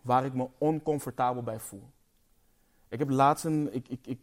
[0.01, 1.89] waar ik me oncomfortabel bij voel.
[2.87, 3.73] Ik heb laatst een.
[3.73, 4.19] Ik, ik, ik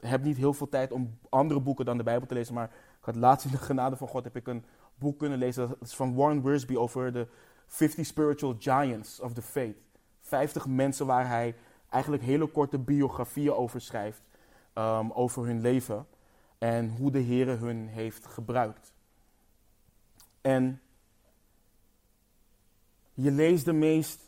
[0.00, 3.04] heb niet heel veel tijd om andere boeken dan de Bijbel te lezen, maar ik
[3.04, 5.68] had laatst in de genade van God heb ik een boek kunnen lezen.
[5.68, 7.26] Dat is van Warren Wiersbe over de
[7.66, 9.76] 50 Spiritual Giants of the Faith.
[10.20, 11.54] 50 mensen waar hij
[11.88, 14.22] eigenlijk hele korte biografieën over schrijft.
[14.74, 16.06] Um, over hun leven
[16.58, 18.92] en hoe de Heer hun heeft gebruikt.
[20.40, 20.80] En
[23.14, 24.20] je leest de meest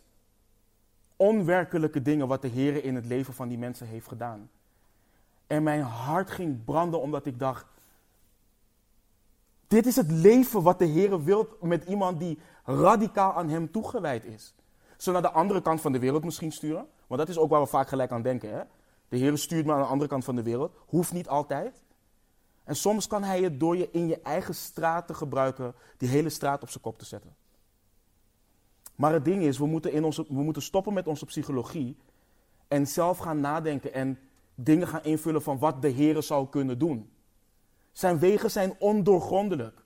[1.17, 4.51] onwerkelijke dingen wat de Heer in het leven van die mensen heeft gedaan.
[5.51, 7.67] En mijn hart ging branden omdat ik dacht,
[9.67, 14.25] dit is het leven wat de Heer wil met iemand die radicaal aan Hem toegewijd
[14.25, 14.55] is.
[14.97, 16.87] Zo naar de andere kant van de wereld misschien sturen?
[17.07, 18.51] Want dat is ook waar we vaak gelijk aan denken.
[18.51, 18.63] Hè?
[19.09, 20.73] De Heer stuurt me aan de andere kant van de wereld.
[20.87, 21.83] Hoeft niet altijd.
[22.65, 26.31] En soms kan Hij het door je in je eigen straat te gebruiken, die hele
[26.31, 27.37] straat op zijn kop te zetten.
[28.95, 31.97] Maar het ding is, we moeten, in onze, we moeten stoppen met onze psychologie
[32.69, 34.19] en zelf gaan nadenken en
[34.65, 37.11] dingen gaan invullen van wat de Heer zou kunnen doen.
[37.93, 39.85] Zijn wegen zijn ondoorgrondelijk.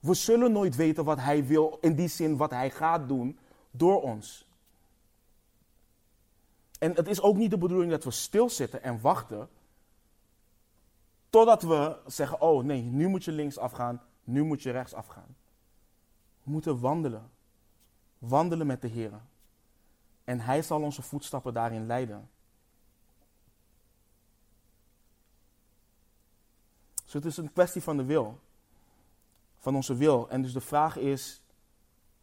[0.00, 3.38] We zullen nooit weten wat Hij wil, in die zin wat Hij gaat doen
[3.70, 4.48] door ons.
[6.78, 9.48] En het is ook niet de bedoeling dat we stilzitten en wachten
[11.30, 15.36] totdat we zeggen, oh nee, nu moet je links afgaan, nu moet je rechts afgaan.
[16.42, 17.30] We moeten wandelen.
[18.18, 19.20] Wandelen met de Heer.
[20.28, 22.30] En Hij zal onze voetstappen daarin leiden.
[27.04, 28.38] Dus het is een kwestie van de wil.
[29.58, 30.28] Van onze wil.
[30.28, 31.42] En dus de vraag is: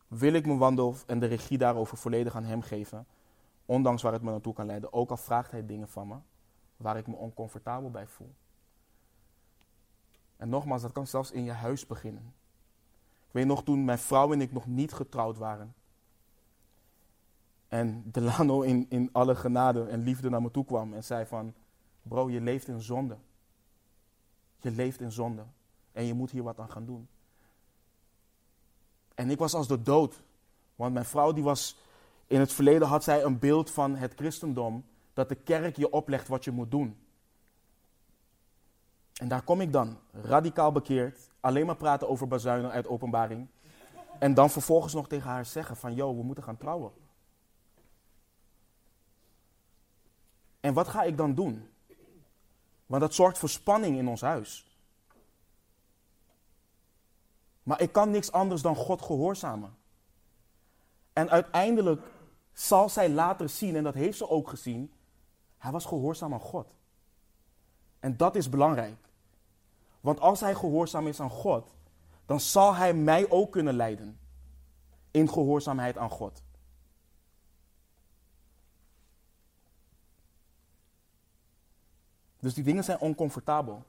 [0.07, 3.07] wil ik mijn wandel en de regie daarover volledig aan Hem geven?
[3.65, 4.93] Ondanks waar het me naartoe kan leiden.
[4.93, 6.15] Ook al vraagt Hij dingen van me
[6.77, 8.33] waar ik me oncomfortabel bij voel.
[10.37, 12.33] En nogmaals, dat kan zelfs in je huis beginnen
[13.35, 15.73] weet nog toen mijn vrouw en ik nog niet getrouwd waren.
[17.67, 21.53] En Delano in, in alle genade en liefde naar me toe kwam en zei van,
[22.01, 23.17] bro, je leeft in zonde.
[24.57, 25.43] Je leeft in zonde.
[25.91, 27.07] En je moet hier wat aan gaan doen.
[29.15, 30.23] En ik was als de dood.
[30.75, 31.77] Want mijn vrouw die was,
[32.27, 34.85] in het verleden had zij een beeld van het christendom.
[35.13, 36.97] Dat de kerk je oplegt wat je moet doen.
[39.13, 43.47] En daar kom ik dan, radicaal bekeerd, alleen maar praten over bazuinen uit openbaring.
[44.19, 46.91] En dan vervolgens nog tegen haar zeggen van, yo, we moeten gaan trouwen.
[50.65, 51.69] En wat ga ik dan doen?
[52.85, 54.79] Want dat zorgt voor spanning in ons huis.
[57.63, 59.75] Maar ik kan niks anders dan God gehoorzamen.
[61.13, 62.01] En uiteindelijk
[62.53, 64.91] zal zij later zien, en dat heeft ze ook gezien,
[65.57, 66.75] hij was gehoorzaam aan God.
[67.99, 69.09] En dat is belangrijk.
[70.01, 71.75] Want als hij gehoorzaam is aan God,
[72.25, 74.19] dan zal hij mij ook kunnen leiden.
[75.11, 76.43] In gehoorzaamheid aan God.
[82.45, 83.83] Dus die dingen zijn oncomfortabel.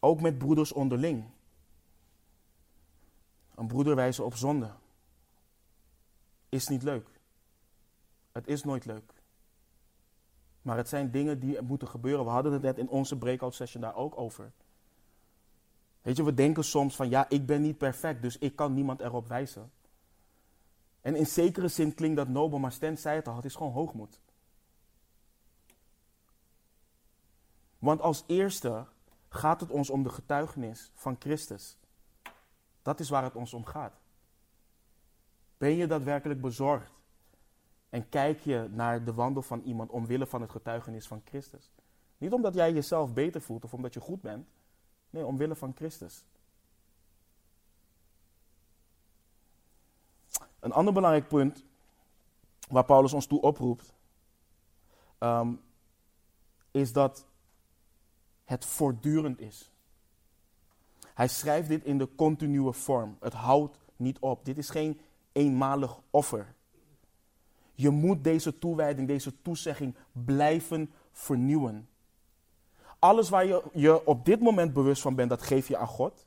[0.00, 1.24] Ook met broeders onderling.
[3.54, 4.70] Een broeder wijzen op zonde.
[6.48, 7.08] Is niet leuk.
[8.32, 9.12] Het is nooit leuk.
[10.62, 12.24] Maar het zijn dingen die moeten gebeuren.
[12.24, 14.52] We hadden het net in onze breakout session daar ook over.
[16.02, 19.00] Weet je, we denken soms van ja, ik ben niet perfect, dus ik kan niemand
[19.00, 19.70] erop wijzen.
[21.00, 23.72] En in zekere zin klinkt dat nobel, maar Stan zei het al, het is gewoon
[23.72, 24.20] hoogmoed.
[27.84, 28.86] Want als eerste
[29.28, 31.76] gaat het ons om de getuigenis van Christus.
[32.82, 34.00] Dat is waar het ons om gaat.
[35.56, 36.92] Ben je daadwerkelijk bezorgd
[37.88, 41.70] En kijk je naar de wandel van iemand omwille van het getuigenis van Christus.
[42.18, 44.48] Niet omdat jij jezelf beter voelt of omdat je goed bent.
[45.10, 46.24] Nee, omwille van Christus.
[50.60, 51.64] Een ander belangrijk punt
[52.68, 53.94] waar Paulus ons toe oproept,
[55.18, 55.54] ehm,
[56.70, 57.26] is dat
[58.44, 59.70] het voortdurend is.
[61.14, 63.16] Hij schrijft dit in de continue vorm.
[63.20, 64.44] Het houdt niet op.
[64.44, 65.00] Dit is geen
[65.32, 66.54] eenmalig offer.
[67.74, 71.88] Je moet deze toewijding, deze toezegging blijven vernieuwen.
[72.98, 76.26] Alles waar je je op dit moment bewust van bent, dat geef je aan God.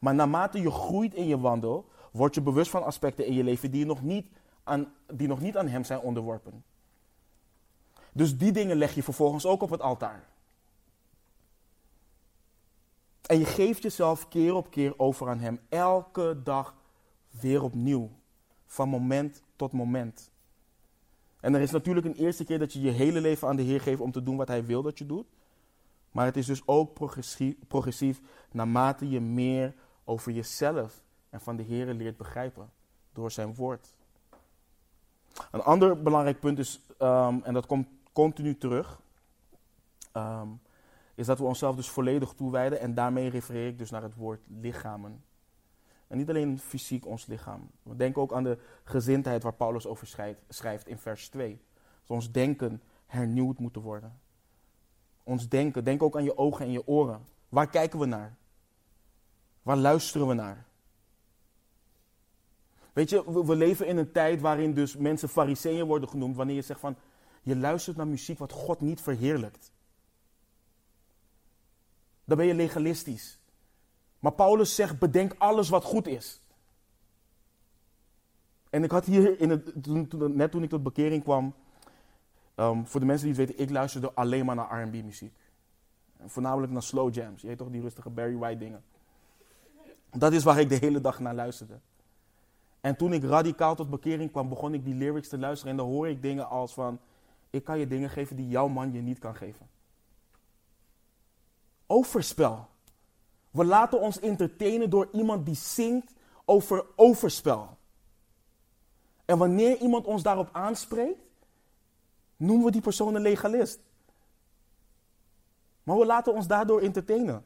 [0.00, 3.70] Maar naarmate je groeit in je wandel, word je bewust van aspecten in je leven
[3.70, 4.26] die nog niet
[4.64, 6.64] aan, die nog niet aan Hem zijn onderworpen.
[8.12, 10.31] Dus die dingen leg je vervolgens ook op het altaar.
[13.32, 15.60] En je geeft jezelf keer op keer over aan Hem.
[15.68, 16.74] Elke dag
[17.30, 18.10] weer opnieuw.
[18.66, 20.30] Van moment tot moment.
[21.40, 23.80] En er is natuurlijk een eerste keer dat je je hele leven aan de Heer
[23.80, 25.26] geeft om te doen wat Hij wil dat je doet.
[26.10, 28.20] Maar het is dus ook progressief, progressief
[28.50, 29.74] naarmate je meer
[30.04, 32.70] over jezelf en van de Heer leert begrijpen
[33.12, 33.94] door zijn woord.
[35.50, 39.00] Een ander belangrijk punt is, ehm, en dat komt continu terug,
[40.12, 40.48] ehm,
[41.14, 42.80] is dat we onszelf dus volledig toewijden.
[42.80, 45.24] En daarmee refereer ik dus naar het woord lichamen.
[46.06, 47.70] En niet alleen fysiek ons lichaam.
[47.82, 51.60] We denken ook aan de gezindheid waar Paulus over schrijft in vers 2.
[52.00, 54.20] Dat ons denken hernieuwd moeten worden.
[55.22, 57.20] Ons denken, denk ook aan je ogen en je oren.
[57.48, 58.36] Waar kijken we naar?
[59.62, 60.66] Waar luisteren we naar?
[62.92, 66.62] Weet je, we, leven in een tijd waarin dus mensen fariseeën worden genoemd wanneer je
[66.62, 66.96] zegt van,
[67.42, 69.72] je luistert naar muziek wat God niet verheerlijkt.
[72.24, 73.38] Dan ben je legalistisch.
[74.18, 76.40] Maar Paulus zegt, bedenk alles wat goed is.
[78.70, 79.86] En ik had hier, in het,
[80.34, 81.54] net toen ik tot bekering kwam,
[82.56, 85.36] um, voor de mensen die het weten, ik luisterde alleen maar naar R&B muziek.
[86.26, 87.40] Voornamelijk naar slow jams.
[87.40, 88.84] Je weet toch die rustige Barry White dingen.
[90.10, 91.80] Dat is waar ik de hele dag naar luisterde.
[92.80, 95.70] En toen ik radicaal tot bekering kwam, begon ik die lyrics te luisteren.
[95.70, 97.00] En dan hoor ik dingen als van,
[97.50, 99.68] ik kan je dingen geven die jouw man je niet kan geven.
[101.92, 102.68] Overspel.
[103.50, 106.12] We laten ons entertainen door iemand die zingt
[106.44, 107.76] over overspel.
[109.24, 111.20] En wanneer iemand ons daarop aanspreekt,
[112.36, 113.80] noemen we die persoon een legalist.
[115.82, 117.44] Maar we laten ons daardoor entertainen.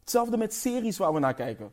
[0.00, 1.72] Hetzelfde met series waar we naar kijken.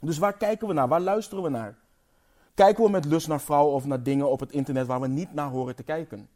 [0.00, 0.88] Dus waar kijken we naar?
[0.88, 1.78] Waar luisteren we naar?
[2.54, 5.32] Kijken we met lust naar vrouwen of naar dingen op het internet waar we niet
[5.32, 6.28] naar horen te kijken?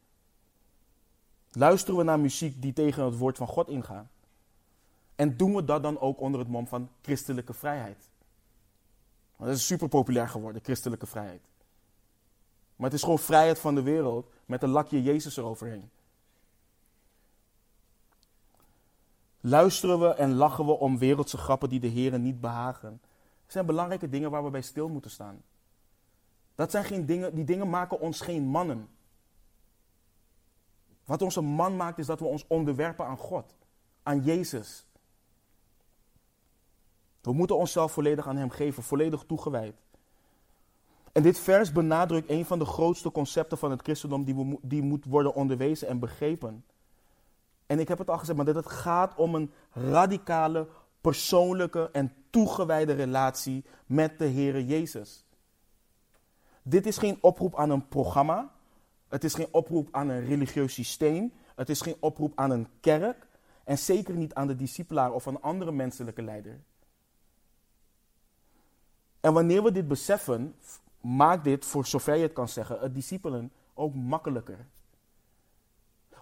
[1.59, 4.11] Luisteren we naar muziek die tegen het woord van God ingaan?
[5.15, 8.09] En doen we dat dan ook onder het mom van christelijke vrijheid?
[9.37, 11.41] Dat is super populair geworden, christelijke vrijheid.
[12.77, 15.91] Maar het is gewoon vrijheid van de wereld met een lakje Jezus eroverheen.
[19.41, 23.01] Luisteren we en lachen we om wereldse grappen die de Heren niet behagen?
[23.43, 25.43] Dat zijn belangrijke dingen waar we bij stil moeten staan.
[26.55, 28.89] Dat zijn geen dingen, die dingen maken ons geen mannen.
[31.07, 33.55] Wat ons een man maakt is dat we ons onderwerpen aan God,
[34.03, 34.87] aan Jezus.
[37.21, 39.75] We moeten onszelf volledig aan Hem geven, volledig toegewijd.
[41.13, 44.83] En dit vers benadrukt een van de grootste concepten van het christendom die, we, die
[44.83, 46.65] moet worden onderwezen en begrepen.
[47.67, 50.69] En ik heb het al gezegd, maar dat het gaat om een radicale,
[51.01, 55.25] persoonlijke en toegewijde relatie met de Heere Jezus.
[56.63, 58.53] Dit is geen oproep aan een programma.
[59.09, 61.33] Het is geen oproep aan een religieus systeem.
[61.55, 63.27] Het is geen oproep aan een kerk.
[63.65, 66.61] En zeker niet aan de discipelaar of een andere menselijke leider.
[69.21, 70.55] En wanneer we dit beseffen,
[71.01, 74.67] maakt dit, voor zover je het kan zeggen, het discipelen ook makkelijker.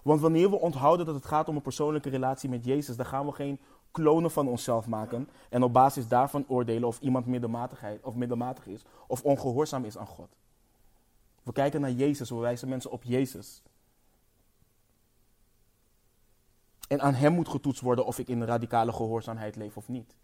[0.03, 3.25] Want wanneer we onthouden dat het gaat om een persoonlijke relatie met Jezus, dan gaan
[3.25, 3.59] we geen
[3.91, 8.81] klonen van onszelf maken en op basis daarvan oordelen of iemand middelmatigheid, of middelmatig is
[9.07, 10.29] of ongehoorzaam is aan God.
[11.45, 13.63] We kijken naar Jezus, we wijzen mensen op Jezus.
[16.87, 20.15] En aan Hem moet getoetst worden of ik in radicale gehoorzaamheid leef of niet.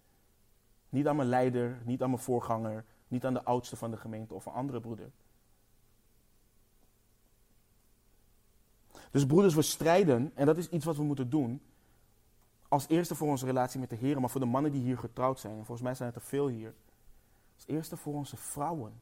[0.89, 4.33] Niet aan mijn leider, niet aan mijn voorganger, niet aan de oudste van de gemeente
[4.33, 5.11] of een andere broeder.
[9.11, 11.61] Dus broeders, we strijden, en dat is iets wat we moeten doen,
[12.67, 15.39] als eerste voor onze relatie met de Heer, maar voor de mannen die hier getrouwd
[15.39, 16.73] zijn, en volgens mij zijn het er veel hier,
[17.55, 19.01] als eerste voor onze vrouwen,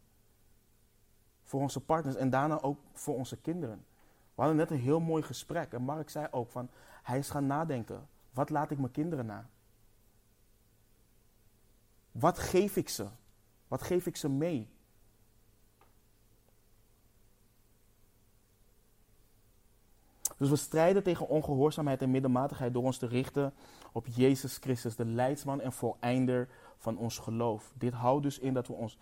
[1.49, 3.85] voor onze partners en daarna ook voor onze kinderen.
[4.35, 6.69] We hadden net een heel mooi gesprek en Mark zei ook van,
[7.03, 9.49] hij is gaan nadenken, wat laat ik mijn kinderen na?
[12.11, 13.07] Wat geef ik ze?
[13.67, 14.69] Wat geef ik ze mee?
[20.37, 23.53] Dus we strijden tegen ongehoorzaamheid en middelmatigheid door ons te richten
[23.91, 27.73] op Jezus Christus, de leidsman en voleinder van ons geloof.
[27.77, 28.97] Dit houdt dus in dat we ons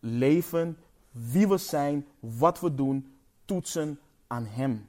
[0.00, 0.78] leven,
[1.14, 4.88] wie we zijn, wat we doen, toetsen aan Hem.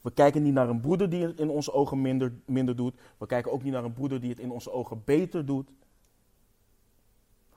[0.00, 3.00] We kijken niet naar een broeder die het in onze ogen minder, minder doet.
[3.18, 5.70] We kijken ook niet naar een broeder die het in onze ogen beter doet.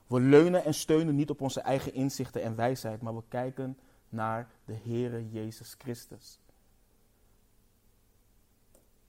[0.07, 3.77] We leunen en steunen niet op onze eigen inzichten en wijsheid, maar we kijken
[4.09, 6.39] naar de Heere Jezus Christus.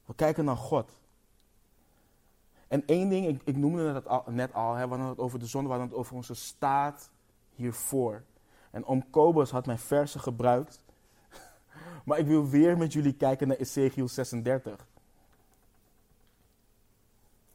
[0.05, 0.91] We kijken naar God.
[2.69, 5.63] En één ding, ik, ik noemde het net al, we hadden het over de zon,
[5.63, 7.11] we hadden het over onze staat
[7.57, 8.23] hiervoor.
[8.71, 10.81] En Om Kobus had mijn versen gebruikt.
[12.05, 14.87] maar ik wil weer met jullie kijken naar Ezekiel 36.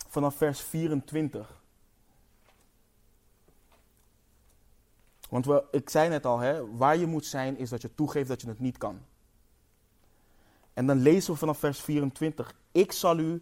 [0.08, 1.62] Vanaf vers 24.
[5.30, 8.42] Want ik zei net al, hè, waar je moet zijn is dat je toegeeft dat
[8.42, 9.00] je het niet kan.
[10.74, 12.54] En dan lezen we vanaf vers 24.
[12.72, 13.42] Ik zal u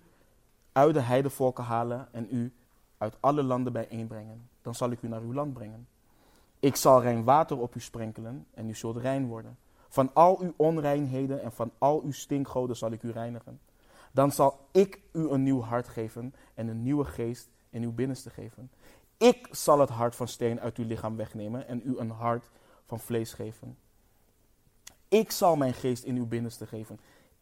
[0.72, 2.54] uit de heidevolken halen en u
[2.98, 4.50] uit alle landen bijeenbrengen.
[4.62, 5.88] Dan zal ik u naar uw land brengen.
[6.60, 9.58] Ik zal rein water op u sprenkelen en u zult rein worden.
[9.88, 13.60] Van al uw onreinheden en van al uw stinkgoden zal ik u reinigen.
[14.12, 18.30] Dan zal ik u een nieuw hart geven en een nieuwe geest in uw binnenste
[18.30, 18.72] geven.
[19.18, 22.50] Ik zal het hart van steen uit uw lichaam wegnemen en u een hart
[22.86, 23.78] van vlees geven.
[25.08, 27.00] Ik zal mijn geest in uw binnenste geven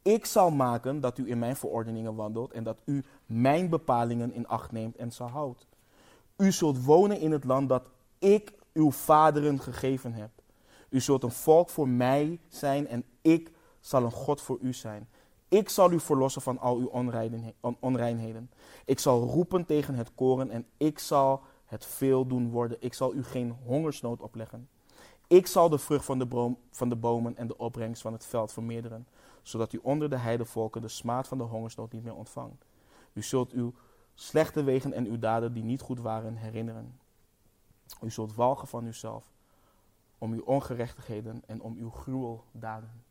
[0.07, 4.47] ik zal maken dat u in mijn verordeningen wandelt en dat u mijn bepalingen in
[4.47, 5.67] acht neemt en zal houdt.
[6.37, 7.89] U zult wonen in het land dat
[8.19, 10.29] ik uw vaderen gegeven heb.
[10.89, 15.09] U zult een volk voor mij zijn en ik zal een God voor u zijn.
[15.47, 16.87] Ik zal u verlossen van al uw
[17.79, 18.51] onreinheden.
[18.85, 22.77] Ik zal roepen tegen het koren en ik zal het veel doen worden.
[22.79, 24.69] Ik zal u geen hongersnood opleggen.
[25.27, 28.25] Ik zal de vrucht van de, boom, van de bomen en de opbrengst van het
[28.25, 29.07] veld vermeerderen
[29.47, 32.65] zodat u onder de heidevolken de smaad van de hongersnood niet meer ontvangt.
[33.13, 33.73] U zult uw
[34.13, 36.99] slechte wegen en uw daden die niet goed waren herinneren.
[38.01, 39.31] U zult walgen van uzelf
[40.17, 43.03] om uw ongerechtigheden en om uw gruweldaden.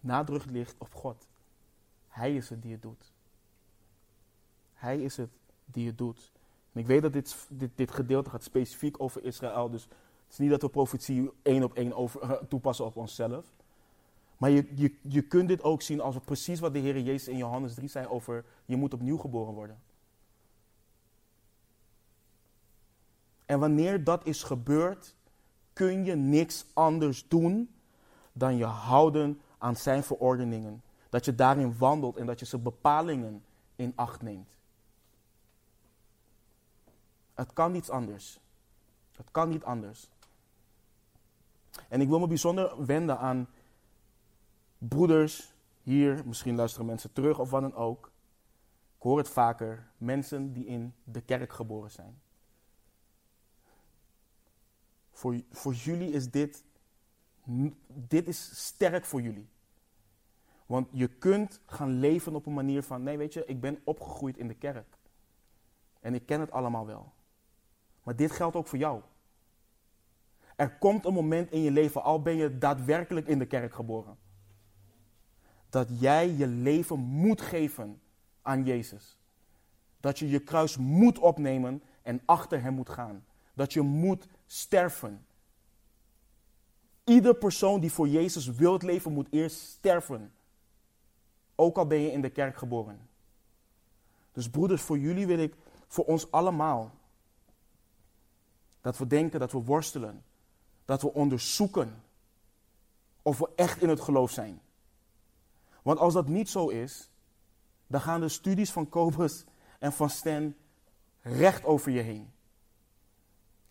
[0.00, 1.28] Nadruk ligt op God.
[2.08, 3.12] Hij is het die het doet.
[4.74, 5.30] Hij is het
[5.64, 6.32] die het doet.
[6.72, 10.38] En ik weet dat dit, dit, dit gedeelte gaat specifiek over Israël, dus het is
[10.38, 13.52] niet dat we profetie één op één eh, toepassen op onszelf.
[14.36, 17.36] Maar je, je, je kunt dit ook zien als precies wat de Heer Jezus in
[17.36, 19.78] Johannes 3 zei over je moet opnieuw geboren worden.
[23.50, 25.14] En wanneer dat is gebeurd,
[25.72, 27.74] kun je niks anders doen
[28.32, 30.82] dan je houden aan zijn verordeningen.
[31.08, 33.44] Dat je daarin wandelt en dat je zijn bepalingen
[33.76, 34.56] in acht neemt.
[37.34, 38.40] Het kan niets anders.
[39.16, 40.08] Het kan niet anders.
[41.88, 43.48] En ik wil me bijzonder wenden aan
[44.78, 48.10] broeders hier, misschien luisteren mensen terug of wat dan ook.
[48.96, 52.20] Ik hoor het vaker, mensen die in de kerk geboren zijn.
[55.20, 56.64] Voor, voor jullie is dit,
[57.86, 59.48] dit is sterk voor jullie.
[60.66, 64.36] Want je kunt gaan leven op een manier van, nee weet je, ik ben opgegroeid
[64.36, 64.98] in de kerk.
[66.00, 67.12] En ik ken het allemaal wel.
[68.02, 69.02] Maar dit geldt ook voor jou.
[70.56, 74.18] Er komt een moment in je leven, al ben je daadwerkelijk in de kerk geboren,
[75.68, 78.00] dat jij je leven moet geven
[78.42, 79.18] aan Jezus.
[80.00, 83.24] Dat je je kruis moet opnemen en achter Hem moet gaan.
[83.54, 85.26] Dat je moet sterven.
[87.04, 90.32] Ieder persoon die voor Jezus wil leven, moet eerst sterven.
[91.54, 93.08] Ook al ben je in de kerk geboren.
[94.32, 95.54] Dus broeders, voor jullie wil ik,
[95.86, 96.90] voor ons allemaal,
[98.80, 100.22] dat we denken, dat we worstelen
[100.90, 102.02] dat we onderzoeken
[103.22, 104.60] of we echt in het geloof zijn.
[105.82, 107.10] Want als dat niet zo is,
[107.86, 109.44] dan gaan de studies van Kobus
[109.78, 110.54] en van Stan
[111.20, 112.32] recht over je heen.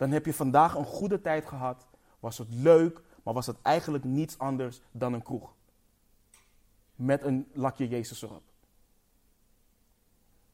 [0.00, 1.86] Dan heb je vandaag een goede tijd gehad,
[2.20, 5.52] was het leuk, maar was het eigenlijk niets anders dan een kroeg.
[6.94, 8.42] Met een lakje Jezus erop.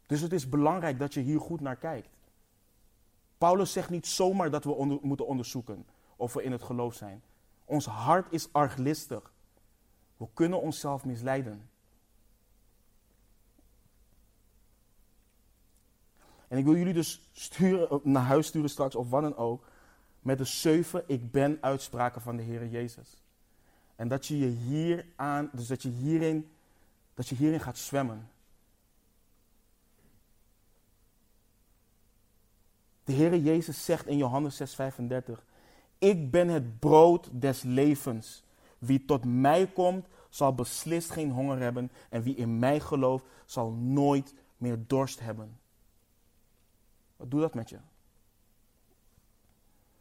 [0.07, 2.09] Dus het is belangrijk dat je hier goed naar kijkt.
[3.39, 5.87] Paulus zegt niet zomaar dat we moeten onderzoeken
[6.17, 7.23] of we in het geloof zijn.
[7.65, 9.33] Ons hart is arglistig.
[10.17, 11.71] We kunnen onszelf misleiden.
[16.49, 19.65] En ik wil jullie dus sturen, naar huis sturen straks of wat dan ook.
[20.21, 23.23] Met de zeven ik ben uitspraken van de Heer Jezus.
[23.97, 26.51] En dat je je hier aan, dus dat je hierin,
[27.15, 28.31] dat je hierin gaat zwemmen.
[33.05, 35.45] De Heere Jezus zegt in Johannes 6:35:
[35.99, 38.45] Ik ben het brood des levens.
[38.79, 41.91] Wie tot mij komt, zal beslist geen honger hebben.
[42.09, 45.59] En wie in mij gelooft, zal nooit meer dorst hebben.
[47.17, 47.79] Wat doet dat met je?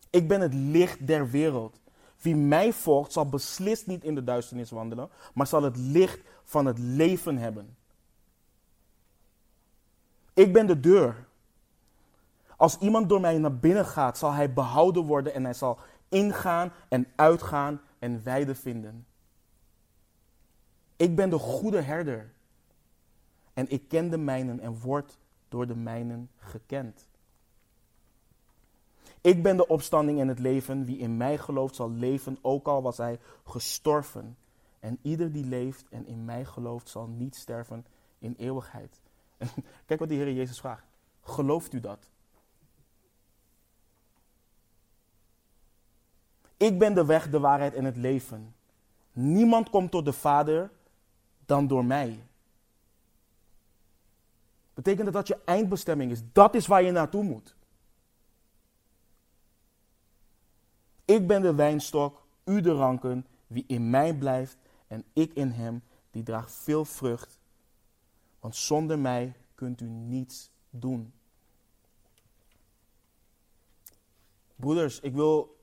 [0.09, 1.80] Ik ben het licht der wereld.
[2.22, 6.66] Wie mij volgt, zal beslist niet in de duisternis wandelen, maar zal het licht van
[6.66, 7.78] het leven hebben.
[10.34, 11.28] Ik ben de deur.
[12.57, 16.72] Als iemand door mij naar binnen gaat, zal hij behouden worden en hij zal ingaan
[16.89, 19.05] en uitgaan en weide vinden.
[20.95, 22.34] Ik ben de goede herder.
[23.53, 25.18] En ik ken de mijnen en word
[25.50, 27.08] door de mijnen gekend.
[29.22, 30.86] Ik ben de opstanding en het leven.
[30.86, 34.38] Wie in mij gelooft zal leven, ook al was hij gestorven.
[34.80, 37.86] En ieder die leeft en in mij gelooft zal niet sterven
[38.20, 39.02] in eeuwigheid.
[39.38, 39.48] En
[39.86, 40.86] kijk wat de Heer Jezus vraagt.
[41.22, 42.10] Gelooft u dat?
[46.58, 48.56] Ik ben de weg, de waarheid en het leven.
[49.12, 50.72] Niemand komt tot de Vader
[51.46, 52.24] dan door mij.
[54.76, 56.21] Betekent dat dat je eindbestemming is?
[56.32, 57.55] Dat is waar je naartoe moet.
[61.05, 63.26] Ik ben de wijnstok, u de ranken.
[63.47, 64.57] Wie in mij blijft
[64.88, 67.39] en ik in hem, die draagt veel vrucht.
[68.39, 71.13] Want zonder mij kunt u niets doen.
[74.55, 75.59] Broeders, ik wil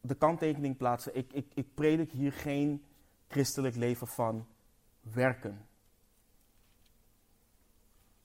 [0.00, 1.16] de kanttekening plaatsen.
[1.16, 2.84] Ik, ik, ik predik hier geen
[3.28, 4.46] christelijk leven van
[5.00, 5.66] werken.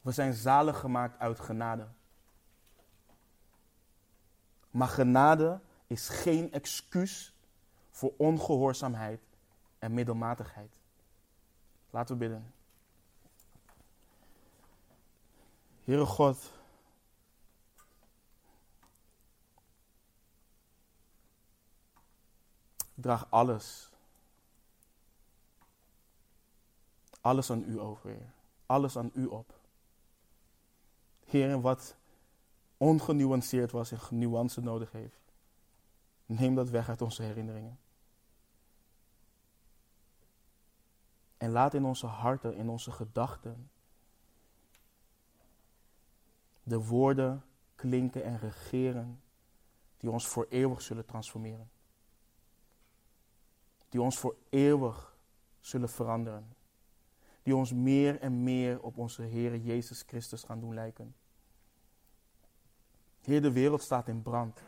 [0.02, 1.88] We zijn zalig gemaakt uit genade.
[4.72, 7.34] Maar genade is geen excuus
[7.92, 9.22] voor ongehoorzaamheid
[9.80, 10.80] en middelmatigheid.
[11.90, 12.54] Laten we bidden.
[15.84, 16.52] Heere God,
[22.94, 23.90] draag alles,
[27.22, 28.34] alles aan u over.
[28.66, 29.59] Alles aan u op.
[31.30, 31.96] Heer, wat
[32.78, 35.34] ongenuanceerd was en nuance nodig heeft.
[36.26, 37.80] Neem dat weg uit onze herinneringen.
[41.38, 43.70] En laat in onze harten, in onze gedachten,
[46.64, 47.44] de woorden
[47.76, 49.22] klinken en regeren
[49.98, 51.70] die ons voor eeuwig zullen transformeren.
[53.90, 55.18] Die ons voor eeuwig
[55.60, 56.56] zullen veranderen.
[57.44, 61.16] Die ons meer en meer op onze Heer Jezus Christus gaan doen lijken.
[63.22, 64.62] Heer, de wereld staat in brand.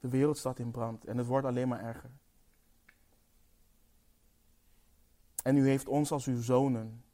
[0.00, 2.10] De wereld staat in brand en het wordt alleen maar erger.
[5.42, 7.04] En u heeft ons als uw zonen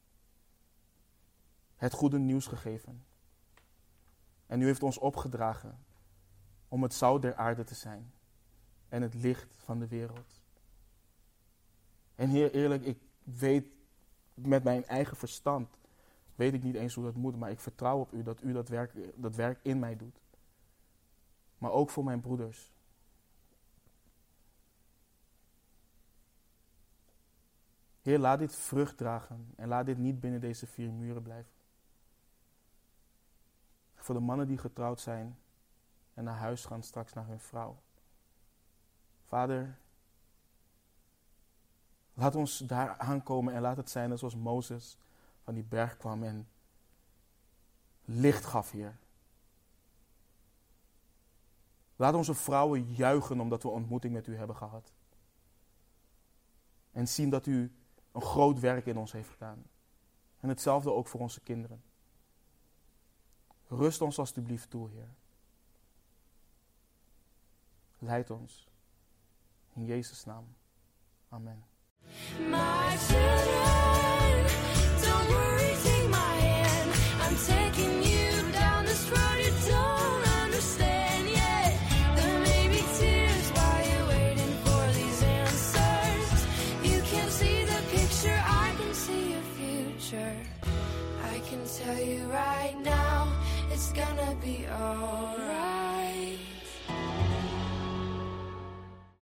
[1.76, 3.04] het goede nieuws gegeven.
[4.46, 5.84] En u heeft ons opgedragen
[6.68, 8.12] om het zout der aarde te zijn
[8.88, 10.42] en het licht van de wereld.
[12.14, 13.66] En Heer, eerlijk, ik weet
[14.34, 15.68] met mijn eigen verstand,
[16.34, 18.68] weet ik niet eens hoe dat moet, maar ik vertrouw op u dat u dat
[18.68, 20.20] werk, dat werk in mij doet.
[21.58, 22.72] Maar ook voor mijn broeders.
[28.02, 31.52] Heer, laat dit vrucht dragen en laat dit niet binnen deze vier muren blijven.
[33.94, 35.38] Voor de mannen die getrouwd zijn
[36.14, 37.82] en naar huis gaan straks naar hun vrouw.
[39.24, 39.78] Vader,
[42.14, 44.98] laat ons daar aankomen en laat het zijn zoals Mozes
[45.44, 46.48] van die berg kwam en
[48.04, 48.98] licht gaf, Heer.
[51.96, 54.92] Laat onze vrouwen juichen omdat we ontmoeting met u hebben gehad.
[56.92, 57.72] En zien dat u
[58.12, 59.64] een groot werk in ons heeft gedaan.
[60.40, 61.82] En hetzelfde ook voor onze kinderen.
[63.68, 65.08] Rust ons alstublieft toe, Heer.
[67.98, 68.68] Leid ons.
[69.72, 70.54] In Jezus' naam.
[71.28, 71.64] Amen.
[91.84, 93.28] Tell you right now,
[93.70, 95.33] it's gonna be alright.